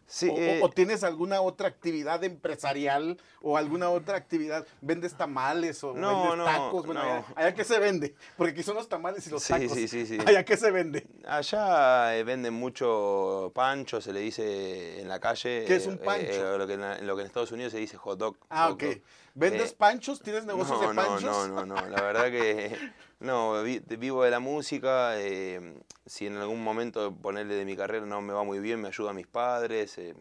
Sí, 0.06 0.28
o, 0.28 0.34
o- 0.34 0.38
eh, 0.38 0.60
o 0.62 0.68
tienes 0.70 1.02
alguna 1.02 1.40
otra 1.40 1.66
actividad 1.68 2.22
empresarial 2.24 3.18
o 3.40 3.56
alguna 3.56 3.88
otra 3.90 4.16
actividad? 4.16 4.66
¿Vendes 4.80 5.14
tamales 5.14 5.82
o 5.82 5.94
No, 5.94 6.08
vendes 6.20 6.36
no, 6.38 6.44
tacos? 6.44 6.86
Bueno, 6.86 7.02
no. 7.02 7.10
allá, 7.12 7.24
allá 7.36 7.54
qué 7.54 7.64
se 7.64 7.78
vende? 7.78 8.14
Porque 8.36 8.52
aquí 8.52 8.62
son 8.62 8.74
los 8.76 8.88
tamales 8.88 9.26
y 9.26 9.30
los 9.30 9.42
Sí, 9.42 9.52
tacos. 9.54 9.72
sí, 9.72 9.88
sí, 9.88 10.06
sí. 10.06 10.18
Allá 10.26 10.44
qué 10.44 10.56
se 10.56 10.70
vende. 10.70 11.06
Allá 11.26 12.16
eh, 12.16 12.24
venden 12.24 12.54
mucho 12.54 13.50
pancho, 13.54 14.00
se 14.00 14.12
le 14.12 14.20
dice 14.20 15.00
en 15.00 15.08
la 15.08 15.18
calle. 15.20 15.64
¿Qué 15.66 15.76
es 15.76 15.86
un 15.86 15.94
eh, 15.94 16.00
pancho? 16.04 16.54
eh, 16.54 16.58
lo, 16.58 16.66
que 16.66 16.74
en, 16.74 17.06
lo 17.06 17.16
que 17.16 17.22
en 17.22 17.26
Estados 17.26 17.52
Unidos 17.52 17.72
se 17.72 17.78
dice 17.78 17.96
hot 17.96 18.18
dog. 18.18 18.36
Ah, 18.50 18.66
hot 18.66 18.74
ok. 18.74 18.82
dog. 18.82 19.00
¿Vendes 19.36 19.72
panchos? 19.72 20.20
¿Tienes 20.22 20.44
negocios 20.44 20.80
no, 20.80 20.88
de 20.88 20.94
no, 20.94 21.02
panchos? 21.02 21.22
no, 21.22 21.48
no, 21.48 21.66
no, 21.66 21.86
la 21.88 22.00
verdad 22.02 22.26
que 22.30 22.76
no, 23.24 23.62
vi- 23.62 23.80
vivo 23.98 24.22
de 24.24 24.30
la 24.30 24.40
música, 24.40 25.18
eh, 25.20 25.74
si 26.06 26.26
en 26.26 26.36
algún 26.36 26.62
momento 26.62 27.12
ponerle 27.14 27.54
de 27.54 27.64
mi 27.64 27.76
carrera 27.76 28.06
no 28.06 28.20
me 28.20 28.32
va 28.32 28.44
muy 28.44 28.60
bien, 28.60 28.80
me 28.80 28.88
ayuda 28.88 29.10
a 29.10 29.14
mis 29.14 29.26
padres, 29.26 29.98
eh, 29.98 30.14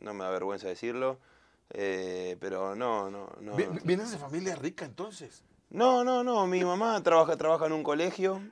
no 0.00 0.14
me 0.14 0.24
da 0.24 0.30
vergüenza 0.30 0.68
decirlo, 0.68 1.18
eh, 1.70 2.36
pero 2.40 2.74
no, 2.74 3.10
no, 3.10 3.28
no. 3.40 3.56
Vi- 3.56 3.66
¿Vienes 3.84 4.10
de 4.12 4.18
familia 4.18 4.54
rica 4.56 4.84
entonces? 4.84 5.42
No, 5.70 6.02
no, 6.04 6.24
no, 6.24 6.46
mi 6.46 6.64
mamá 6.64 7.00
trabaja, 7.02 7.36
trabaja 7.36 7.66
en 7.66 7.72
un 7.72 7.82
colegio, 7.82 8.42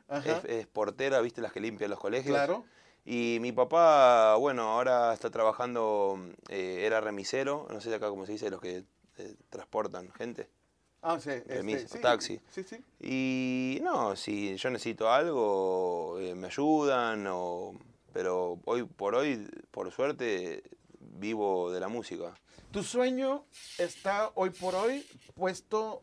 es 0.49 0.67
portera, 0.69 1.21
viste, 1.21 1.41
las 1.41 1.53
que 1.53 1.61
limpian 1.61 1.91
los 1.91 1.99
colegios. 1.99 2.35
Claro. 2.37 2.65
Y 3.05 3.39
mi 3.41 3.53
papá, 3.53 4.37
bueno, 4.37 4.63
ahora 4.65 5.13
está 5.15 5.31
trabajando, 5.31 6.21
eh, 6.49 6.83
era 6.85 7.01
remisero, 7.01 7.67
no 7.71 7.81
sé 7.81 7.93
acá 7.95 8.09
cómo 8.11 8.27
se 8.27 8.33
dice, 8.33 8.51
los 8.51 8.61
que 8.61 8.85
eh, 9.17 9.35
transportan 9.51 10.13
gente. 10.13 10.49
Ah, 11.03 11.19
sí. 11.21 11.31
este, 11.31 11.89
sí, 11.89 11.99
taxi. 12.01 12.41
Sí, 12.51 12.65
sí. 12.65 12.77
Y 13.01 13.79
no, 13.83 14.17
si 14.17 14.57
yo 14.57 14.71
necesito 14.71 15.11
algo, 15.11 16.19
eh, 16.21 16.35
me 16.35 16.49
ayudan, 16.49 17.27
o, 17.29 17.75
pero 18.13 18.59
hoy 18.65 18.85
por 18.85 19.15
hoy, 19.15 19.49
por 19.71 19.91
suerte, 19.93 20.63
vivo 20.99 21.71
de 21.71 21.81
la 21.81 21.89
música. 21.89 22.35
Tu 22.73 22.83
sueño 22.83 23.45
está 23.79 24.31
hoy 24.35 24.51
por 24.51 24.75
hoy 24.75 25.07
puesto 25.35 26.03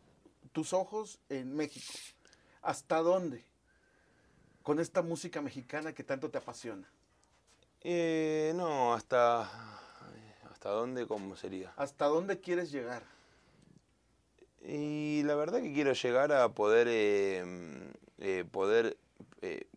tus 0.51 0.73
ojos 0.73 1.19
en 1.29 1.55
México. 1.55 1.93
¿Hasta 2.61 2.97
dónde? 2.99 3.43
Con 4.63 4.79
esta 4.79 5.01
música 5.01 5.41
mexicana 5.41 5.93
que 5.93 6.03
tanto 6.03 6.31
te 6.31 6.37
apasiona. 6.37 6.89
Eh, 7.81 8.53
no, 8.55 8.93
hasta... 8.93 9.81
¿Hasta 10.49 10.69
dónde? 10.69 11.05
¿Cómo 11.05 11.35
sería? 11.35 11.73
¿Hasta 11.75 12.05
dónde 12.05 12.39
quieres 12.39 12.71
llegar? 12.71 13.03
Y 14.67 15.23
la 15.23 15.35
verdad 15.35 15.61
que 15.61 15.73
quiero 15.73 15.93
llegar 15.93 16.31
a 16.31 16.49
poder, 16.49 16.87
eh, 16.89 17.43
eh, 18.19 18.45
poder 18.49 18.97
eh, 19.41 19.67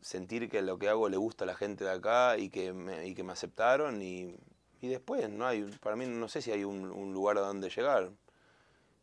sentir 0.00 0.48
que 0.48 0.62
lo 0.62 0.78
que 0.78 0.88
hago 0.88 1.08
le 1.08 1.16
gusta 1.16 1.44
a 1.44 1.46
la 1.46 1.56
gente 1.56 1.84
de 1.84 1.90
acá 1.90 2.38
y 2.38 2.48
que 2.48 2.72
me, 2.72 3.06
y 3.08 3.14
que 3.14 3.24
me 3.24 3.32
aceptaron 3.32 4.00
y, 4.02 4.36
y 4.80 4.88
después 4.88 5.28
no 5.28 5.46
hay, 5.46 5.62
para 5.82 5.96
mí 5.96 6.06
no 6.06 6.28
sé 6.28 6.42
si 6.42 6.52
hay 6.52 6.64
un, 6.64 6.90
un 6.90 7.12
lugar 7.12 7.38
a 7.38 7.42
donde 7.42 7.70
llegar. 7.70 8.10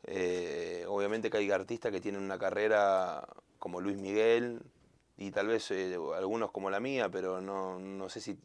Eh, 0.05 0.85
obviamente 0.87 1.29
que 1.29 1.37
hay 1.37 1.51
artistas 1.51 1.91
que 1.91 1.99
tienen 1.99 2.21
una 2.23 2.39
carrera 2.39 3.27
como 3.59 3.81
Luis 3.81 3.97
Miguel 3.97 4.61
y 5.17 5.31
tal 5.31 5.47
vez 5.47 5.69
eh, 5.71 5.97
algunos 6.15 6.51
como 6.51 6.69
la 6.69 6.79
mía, 6.79 7.09
pero 7.09 7.41
no, 7.41 7.79
no 7.79 8.07
sé 8.09 8.21
si 8.21 8.37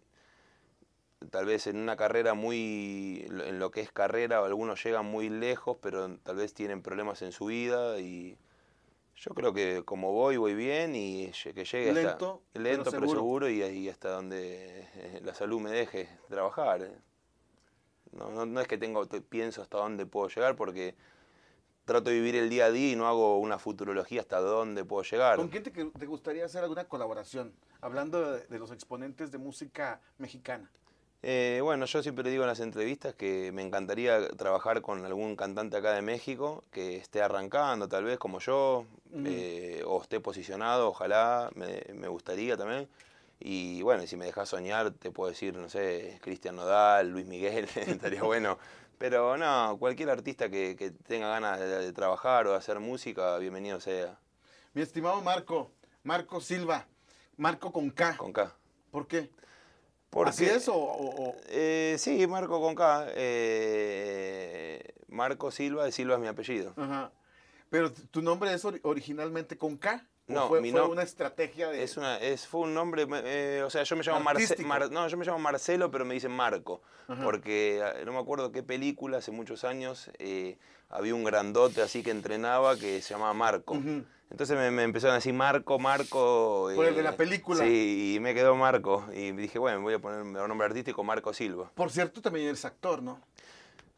tal 1.30 1.46
vez 1.46 1.66
en 1.66 1.76
una 1.78 1.96
carrera 1.96 2.34
muy, 2.34 3.26
en 3.28 3.58
lo 3.58 3.70
que 3.70 3.80
es 3.80 3.90
carrera, 3.92 4.44
algunos 4.44 4.82
llegan 4.82 5.06
muy 5.06 5.28
lejos, 5.28 5.76
pero 5.80 6.16
tal 6.18 6.36
vez 6.36 6.54
tienen 6.54 6.82
problemas 6.82 7.22
en 7.22 7.32
su 7.32 7.46
vida 7.46 7.98
y 8.00 8.36
yo 9.16 9.34
creo 9.34 9.52
que 9.52 9.82
como 9.84 10.12
voy, 10.12 10.36
voy 10.36 10.54
bien 10.54 10.94
y 10.96 11.30
que 11.30 11.64
llegue 11.64 11.90
hasta, 11.90 12.02
Lento, 12.02 12.42
pero 12.52 12.64
lento 12.64 12.90
pero 12.90 13.00
seguro. 13.02 13.20
seguro 13.20 13.48
y, 13.48 13.62
ahí 13.62 13.88
hasta 13.88 14.10
donde 14.10 14.88
eh, 14.94 15.20
la 15.24 15.34
salud 15.34 15.60
me 15.60 15.70
deje 15.70 16.08
trabajar. 16.28 16.82
eh. 16.82 16.98
No, 18.12 18.30
no, 18.30 18.44
no 18.44 18.60
es 18.60 18.68
que 18.68 18.78
tengo, 18.78 19.06
te- 19.06 19.20
pienso 19.20 19.62
hasta 19.62 19.78
dónde 19.78 20.06
puedo 20.06 20.28
llegar 20.28 20.56
porque 20.56 20.94
trato 21.84 22.10
de 22.10 22.16
vivir 22.16 22.36
el 22.36 22.48
día 22.50 22.66
a 22.66 22.70
día 22.70 22.92
y 22.92 22.96
no 22.96 23.06
hago 23.06 23.38
una 23.38 23.58
futurología 23.58 24.20
hasta 24.20 24.40
dónde 24.40 24.84
puedo 24.84 25.02
llegar. 25.02 25.36
¿Con 25.36 25.48
quién 25.48 25.62
te, 25.62 25.70
te 25.70 26.06
gustaría 26.06 26.44
hacer 26.44 26.62
alguna 26.62 26.88
colaboración? 26.88 27.54
Hablando 27.80 28.32
de, 28.32 28.46
de 28.46 28.58
los 28.58 28.70
exponentes 28.70 29.32
de 29.32 29.38
música 29.38 30.00
mexicana. 30.18 30.70
Eh, 31.24 31.60
bueno, 31.62 31.86
yo 31.86 32.02
siempre 32.02 32.28
digo 32.30 32.42
en 32.42 32.48
las 32.48 32.58
entrevistas 32.58 33.14
que 33.14 33.52
me 33.52 33.62
encantaría 33.62 34.28
trabajar 34.30 34.82
con 34.82 35.04
algún 35.04 35.36
cantante 35.36 35.76
acá 35.76 35.92
de 35.92 36.02
México 36.02 36.64
que 36.72 36.96
esté 36.96 37.22
arrancando, 37.22 37.88
tal 37.88 38.02
vez 38.02 38.18
como 38.18 38.40
yo, 38.40 38.86
eh, 39.24 39.84
o 39.86 40.02
esté 40.02 40.18
posicionado, 40.18 40.88
ojalá, 40.88 41.48
me, 41.54 41.84
me 41.94 42.08
gustaría 42.08 42.56
también. 42.56 42.88
Y 43.38 43.82
bueno, 43.82 44.04
si 44.06 44.16
me 44.16 44.24
dejas 44.24 44.48
soñar, 44.48 44.90
te 44.92 45.12
puedo 45.12 45.30
decir, 45.30 45.54
no 45.56 45.68
sé, 45.68 46.18
Cristian 46.22 46.56
Nodal, 46.56 47.10
Luis 47.10 47.26
Miguel, 47.26 47.68
estaría 47.76 48.24
bueno. 48.24 48.58
Pero 48.98 49.36
no, 49.36 49.76
cualquier 49.78 50.10
artista 50.10 50.48
que, 50.48 50.74
que 50.76 50.90
tenga 50.90 51.28
ganas 51.28 51.60
de, 51.60 51.66
de 51.66 51.92
trabajar 51.92 52.48
o 52.48 52.52
de 52.52 52.56
hacer 52.56 52.80
música, 52.80 53.38
bienvenido 53.38 53.80
sea, 53.80 54.18
Mi 54.74 54.82
estimado 54.82 55.20
Marco, 55.22 55.70
Marco 56.02 56.40
Silva, 56.40 56.86
Marco 57.36 57.72
con 57.72 57.90
K. 57.90 58.16
con 58.16 58.32
K. 58.32 58.54
¿Por 58.90 59.06
qué? 59.06 59.30
Porque- 60.12 60.28
¿Así 60.30 60.44
es 60.44 60.68
o, 60.68 61.34
Eh, 61.48 61.96
sí, 61.98 62.26
Marco 62.26 62.60
con 62.60 62.74
K. 62.74 63.06
eh, 63.14 64.82
Marco 65.08 65.50
Silva, 65.50 65.88
y 65.88 65.92
Silva 65.92 66.14
es 66.16 66.20
mi 66.20 66.26
apellido. 66.28 66.74
Ajá. 66.76 67.10
Pero 67.70 67.90
tu 67.90 68.20
nombre 68.20 68.52
es 68.52 68.62
ori- 68.66 68.80
originalmente 68.82 69.56
con 69.56 69.78
K. 69.78 70.06
¿O 70.28 70.32
No, 70.32 70.48
fue, 70.48 70.60
mi 70.60 70.70
fue 70.70 70.80
no- 70.80 70.88
una 70.88 71.02
estrategia 71.02 71.68
de... 71.68 71.82
Es 71.82 71.96
una, 71.96 72.16
es, 72.18 72.46
fue 72.46 72.60
un 72.60 72.74
nombre, 72.74 73.06
eh, 73.24 73.62
o 73.64 73.70
sea, 73.70 73.82
yo 73.82 73.96
me 73.96 74.04
llamo 74.04 74.20
Marce- 74.20 74.42
Artístico. 74.44 74.68
Mar- 74.68 74.90
no, 74.90 75.06
yo 75.08 75.16
me 75.16 75.24
llamo 75.24 75.38
Marcelo, 75.40 75.90
pero 75.90 76.04
me 76.04 76.14
dicen 76.14 76.30
Marco, 76.30 76.80
Ajá. 77.08 77.22
porque 77.24 77.80
eh, 77.82 78.04
no 78.04 78.12
me 78.12 78.18
acuerdo 78.20 78.52
qué 78.52 78.62
película, 78.62 79.18
hace 79.18 79.32
muchos 79.32 79.64
años, 79.64 80.10
eh, 80.18 80.58
había 80.90 81.14
un 81.14 81.24
grandote 81.24 81.82
así 81.82 82.02
que 82.04 82.10
entrenaba 82.10 82.76
que 82.76 83.02
se 83.02 83.14
llamaba 83.14 83.34
Marco. 83.34 83.74
Ujú. 83.74 84.04
Entonces 84.30 84.56
me, 84.56 84.70
me 84.70 84.84
empezaron 84.84 85.12
a 85.12 85.16
decir 85.16 85.34
Marco, 85.34 85.78
Marco. 85.78 86.70
Por 86.74 86.86
el 86.86 86.94
de 86.94 87.00
eh, 87.00 87.04
la 87.04 87.16
película. 87.16 87.62
Sí, 87.64 88.14
y 88.16 88.20
me 88.20 88.32
quedó 88.32 88.54
Marco. 88.56 89.04
Y 89.14 89.32
dije, 89.32 89.58
bueno, 89.58 89.82
voy 89.82 89.92
a 89.94 89.98
poner 89.98 90.20
un 90.22 90.32
nombre 90.32 90.66
artístico, 90.66 91.04
Marco 91.04 91.34
Silva. 91.34 91.70
Por 91.74 91.90
cierto, 91.90 92.22
también 92.22 92.46
eres 92.46 92.64
actor, 92.64 93.02
¿no? 93.02 93.20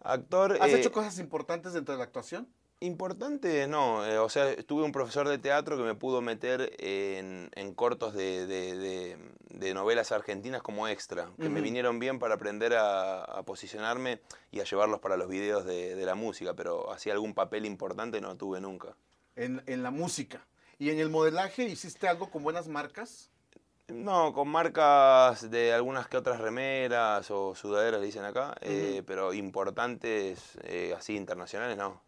Actor. 0.01 0.59
¿Has 0.61 0.71
eh, 0.71 0.81
hecho 0.81 0.91
cosas 0.91 1.19
importantes 1.21 1.73
dentro 1.73 1.95
de 1.95 1.99
la 1.99 2.05
actuación? 2.05 2.49
Importante, 2.85 3.67
no. 3.67 4.05
eh, 4.05 4.19
o 4.19 4.29
sea, 4.29 4.55
tuve 4.65 4.83
un 4.83 4.93
profesor 4.93 5.27
de 5.27 5.39
teatro 5.39 5.77
que 5.79 5.83
me 5.85 5.95
pudo 5.95 6.21
meter 6.21 6.75
en, 6.79 7.51
en 7.55 7.75
cortos 7.75 8.13
de, 8.13 8.47
de- 8.47 8.77
de- 8.77 9.19
de 9.49 9.73
novelas 9.73 10.13
argentinas 10.13 10.63
como 10.63 10.87
extra, 10.89 11.31
que 11.41 11.49
me 11.49 11.61
Ujú. 11.61 11.65
vinieron 11.65 11.99
bien 11.99 12.19
para 12.19 12.35
aprender 12.35 12.75
a, 12.75 13.23
a 13.25 13.43
posicionarme 13.45 14.21
y 14.51 14.61
a 14.61 14.65
llevarlos 14.65 15.01
para 15.01 15.17
los 15.17 15.29
videos 15.29 15.65
de, 15.65 15.97
la 16.05 16.15
música, 16.15 16.53
pero 16.55 16.93
así 16.93 17.11
algún 17.11 17.33
papel 17.33 17.65
importante 17.65 18.21
no 18.21 18.37
tuve 18.37 18.61
nunca. 18.61 18.95
En, 19.37 19.63
en 19.67 19.83
la 19.83 19.91
música. 19.91 20.47
¿Y 20.79 20.91
en 20.91 20.99
el 20.99 21.09
modelaje 21.09 21.65
hiciste 21.65 22.07
algo 22.09 22.31
con 22.31 22.43
buenas 22.43 22.69
marcas? 22.69 23.31
No, 23.89 24.33
con 24.35 24.49
marcas 24.49 25.51
de 25.51 25.73
algunas 25.73 26.09
que 26.09 26.17
otras 26.19 26.41
remeras 26.41 27.31
o 27.31 27.55
sudaderas, 27.55 28.01
le 28.01 28.07
dicen 28.07 28.25
acá, 28.25 28.55
eh, 28.61 29.03
pero 29.07 29.33
importantes, 29.33 30.59
eh, 30.65 30.95
así 30.97 31.17
internacionales, 31.17 31.79
no. 31.79 32.03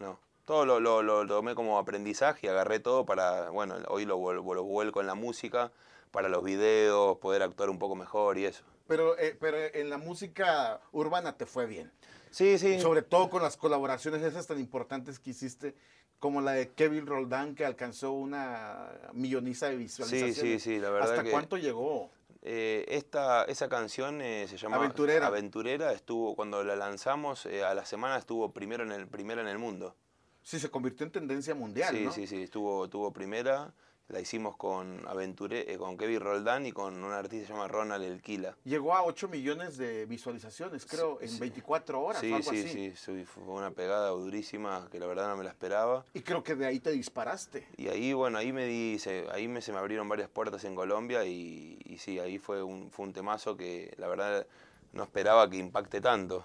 No. 0.00 0.18
Todo 0.46 0.66
lo, 0.66 0.80
lo- 0.80 1.02
lo 1.02 1.26
tomé 1.26 1.54
como 1.54 1.78
aprendizaje 1.78 2.46
y 2.46 2.50
agarré 2.50 2.80
todo 2.80 3.04
para, 3.06 3.50
bueno, 3.50 3.76
hoy 3.88 4.04
lo, 4.06 4.32
lo 4.32 4.64
vuelco 4.64 5.00
en 5.00 5.06
la 5.06 5.14
música, 5.14 5.70
para 6.10 6.28
los 6.28 6.42
videos, 6.42 7.18
poder 7.18 7.42
actuar 7.42 7.70
un 7.70 7.78
poco 7.78 7.94
mejor 7.94 8.36
y 8.38 8.46
eso. 8.46 8.64
Pero, 8.88 9.16
eh, 9.18 9.36
pero 9.38 9.58
en 9.58 9.90
la 9.90 9.98
música 9.98 10.80
urbana 10.90 11.36
te 11.36 11.46
fue 11.46 11.66
bien. 11.66 11.92
Sí, 12.30 12.58
sí. 12.58 12.80
Sobre 12.80 13.02
todo 13.02 13.30
con 13.30 13.42
las 13.42 13.56
colaboraciones 13.56 14.22
esas 14.22 14.46
tan 14.48 14.58
importantes 14.58 15.20
que 15.20 15.30
hiciste, 15.30 15.76
como 16.18 16.40
la 16.40 16.52
de 16.52 16.70
Kevin 16.70 17.06
Roldán, 17.06 17.54
que 17.54 17.64
alcanzó 17.64 18.12
una 18.12 18.88
milloniza 19.12 19.66
de 19.66 19.76
Sí, 19.76 19.78
visualizaciones. 19.78 20.62
sí, 20.62 20.74
sí, 20.74 20.80
la 20.80 20.90
verdad 20.90 21.10
¿Hasta 21.10 21.22
que 21.24 21.30
cuánto 21.30 21.56
llegó? 21.58 22.10
Eh, 22.42 22.84
esta, 22.88 23.44
esa 23.44 23.68
canción 23.68 24.20
eh, 24.20 24.46
se 24.48 24.56
llama 24.56 24.76
Aventurera. 24.76 25.26
Aventurera, 25.26 25.92
estuvo, 25.92 26.34
cuando 26.34 26.64
la 26.64 26.76
lanzamos, 26.76 27.46
eh, 27.46 27.64
a 27.64 27.74
la 27.74 27.84
semana 27.84 28.16
estuvo 28.16 28.52
primero 28.52 28.82
en 28.82 28.92
el, 28.92 29.06
primera 29.06 29.40
en 29.42 29.48
el 29.48 29.58
mundo. 29.58 29.94
Sí, 30.42 30.58
se 30.58 30.70
convirtió 30.70 31.04
en 31.04 31.12
tendencia 31.12 31.54
mundial, 31.54 31.94
Sí, 31.94 32.04
¿no? 32.04 32.12
sí, 32.12 32.26
sí, 32.26 32.42
estuvo, 32.42 32.88
tuvo 32.88 33.12
primera, 33.12 33.74
la 34.10 34.20
hicimos 34.20 34.56
con 34.56 35.06
Aventure, 35.06 35.72
eh, 35.72 35.78
con 35.78 35.96
Kevin 35.96 36.20
Roldán 36.20 36.66
y 36.66 36.72
con 36.72 37.02
un 37.02 37.12
artista 37.12 37.42
que 37.42 37.46
se 37.46 37.52
llama 37.52 37.68
Ronald 37.68 38.04
Elquila. 38.04 38.56
Llegó 38.64 38.94
a 38.94 39.04
8 39.04 39.28
millones 39.28 39.76
de 39.76 40.04
visualizaciones, 40.06 40.84
creo, 40.84 41.20
en 41.20 41.28
sí. 41.28 41.38
24 41.40 42.00
horas 42.02 42.20
Sí, 42.20 42.32
o 42.32 42.36
algo 42.36 42.50
sí, 42.50 42.58
así. 42.60 42.68
sí, 42.68 42.92
sí, 42.96 43.24
fue 43.24 43.44
una 43.44 43.70
pegada 43.70 44.08
durísima 44.10 44.88
que 44.90 44.98
la 44.98 45.06
verdad 45.06 45.28
no 45.28 45.36
me 45.36 45.44
la 45.44 45.50
esperaba. 45.50 46.04
Y 46.12 46.22
creo 46.22 46.42
que 46.42 46.54
de 46.56 46.66
ahí 46.66 46.80
te 46.80 46.90
disparaste. 46.90 47.66
Y 47.76 47.88
ahí, 47.88 48.12
bueno, 48.12 48.38
ahí 48.38 48.52
me 48.52 48.66
di, 48.66 48.98
se- 48.98 49.26
ahí 49.30 49.46
me, 49.48 49.62
se 49.62 49.72
me 49.72 49.78
abrieron 49.78 50.08
varias 50.08 50.28
puertas 50.28 50.64
en 50.64 50.74
Colombia 50.74 51.24
y, 51.24 51.78
y 51.84 51.98
sí, 51.98 52.18
ahí 52.18 52.38
fue 52.38 52.62
un, 52.62 52.90
fue 52.90 53.06
un 53.06 53.12
temazo 53.12 53.56
que 53.56 53.94
la 53.96 54.08
verdad 54.08 54.46
no 54.92 55.04
esperaba 55.04 55.48
que 55.48 55.56
impacte 55.58 56.00
tanto. 56.00 56.44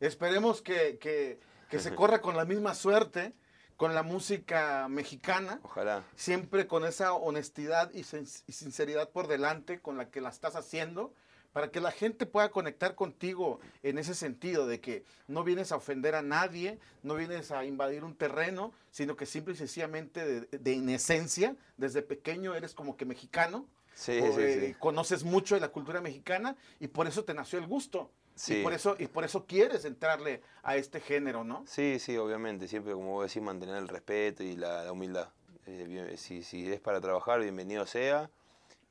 Esperemos 0.00 0.62
que, 0.62 0.98
que- 0.98 1.40
que 1.70 1.78
se 1.80 1.94
corra 1.94 2.20
con 2.22 2.36
la 2.36 2.44
misma 2.46 2.74
suerte 2.74 3.32
con 3.78 3.94
la 3.94 4.02
música 4.02 4.88
mexicana, 4.90 5.60
Ojalá. 5.62 6.02
siempre 6.16 6.66
con 6.66 6.84
esa 6.84 7.12
honestidad 7.14 7.90
y, 7.94 8.02
sin- 8.02 8.26
y 8.48 8.52
sinceridad 8.52 9.08
por 9.10 9.28
delante 9.28 9.78
con 9.80 9.96
la 9.96 10.10
que 10.10 10.20
la 10.20 10.30
estás 10.30 10.56
haciendo, 10.56 11.14
para 11.52 11.70
que 11.70 11.80
la 11.80 11.92
gente 11.92 12.26
pueda 12.26 12.50
conectar 12.50 12.96
contigo 12.96 13.60
en 13.84 13.96
ese 13.98 14.16
sentido 14.16 14.66
de 14.66 14.80
que 14.80 15.04
no 15.28 15.44
vienes 15.44 15.70
a 15.70 15.76
ofender 15.76 16.16
a 16.16 16.22
nadie, 16.22 16.80
no 17.04 17.14
vienes 17.14 17.52
a 17.52 17.64
invadir 17.64 18.02
un 18.02 18.16
terreno, 18.16 18.72
sino 18.90 19.14
que 19.16 19.26
simple 19.26 19.54
y 19.54 19.56
sencillamente 19.56 20.26
de, 20.26 20.58
de 20.58 20.72
en 20.74 20.88
esencia, 20.88 21.54
desde 21.76 22.02
pequeño 22.02 22.56
eres 22.56 22.74
como 22.74 22.96
que 22.96 23.04
mexicano, 23.04 23.64
Sí, 23.94 24.18
o, 24.20 24.32
sí, 24.32 24.40
eh, 24.42 24.66
sí. 24.68 24.74
conoces 24.78 25.22
mucho 25.24 25.54
de 25.54 25.60
la 25.60 25.68
cultura 25.68 26.00
mexicana 26.00 26.56
y 26.80 26.88
por 26.88 27.06
eso 27.06 27.24
te 27.24 27.32
nació 27.34 27.58
el 27.60 27.66
gusto. 27.66 28.10
Sí. 28.38 28.60
Y 28.60 28.62
por 28.62 28.72
eso, 28.72 28.96
y 28.98 29.06
por 29.08 29.24
eso 29.24 29.44
quieres 29.46 29.84
entrarle 29.84 30.42
a 30.62 30.76
este 30.76 31.00
género, 31.00 31.42
¿no? 31.44 31.64
Sí, 31.66 31.98
sí, 31.98 32.16
obviamente, 32.16 32.68
siempre 32.68 32.92
como 32.92 33.12
vos 33.12 33.26
decís, 33.26 33.42
mantener 33.42 33.76
el 33.76 33.88
respeto 33.88 34.42
y 34.42 34.56
la, 34.56 34.84
la 34.84 34.92
humildad. 34.92 35.28
Eh, 35.66 35.84
bien- 35.88 36.16
si, 36.16 36.42
si 36.42 36.72
es 36.72 36.80
para 36.80 37.00
trabajar, 37.00 37.40
bienvenido 37.40 37.84
sea. 37.86 38.30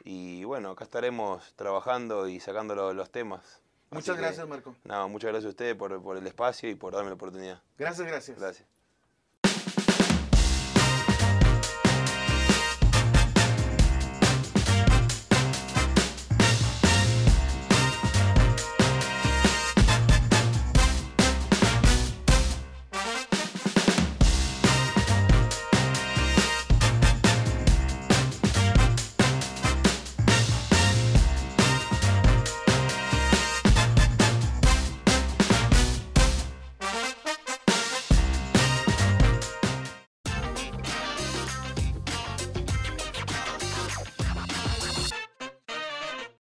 Y 0.03 0.43
bueno, 0.43 0.71
acá 0.71 0.83
estaremos 0.83 1.53
trabajando 1.55 2.27
y 2.27 2.39
sacando 2.39 2.75
lo- 2.75 2.93
los 2.93 3.09
temas. 3.09 3.41
Así 3.89 3.95
Muchas 3.95 4.15
que, 4.17 4.21
gracias, 4.21 4.47
Marco. 4.47 4.75
Nada, 4.83 5.07
muchas 5.07 5.29
gracias 5.29 5.45
a 5.47 5.49
ustedes 5.51 5.75
por, 5.75 6.01
por 6.03 6.17
el 6.17 6.27
espacio 6.27 6.69
y 6.69 6.75
por 6.75 6.93
darme 6.93 7.09
la 7.09 7.15
oportunidad. 7.15 7.61
Gracias, 7.77 8.05
gracias. 8.07 8.37
Gracias. 8.39 8.67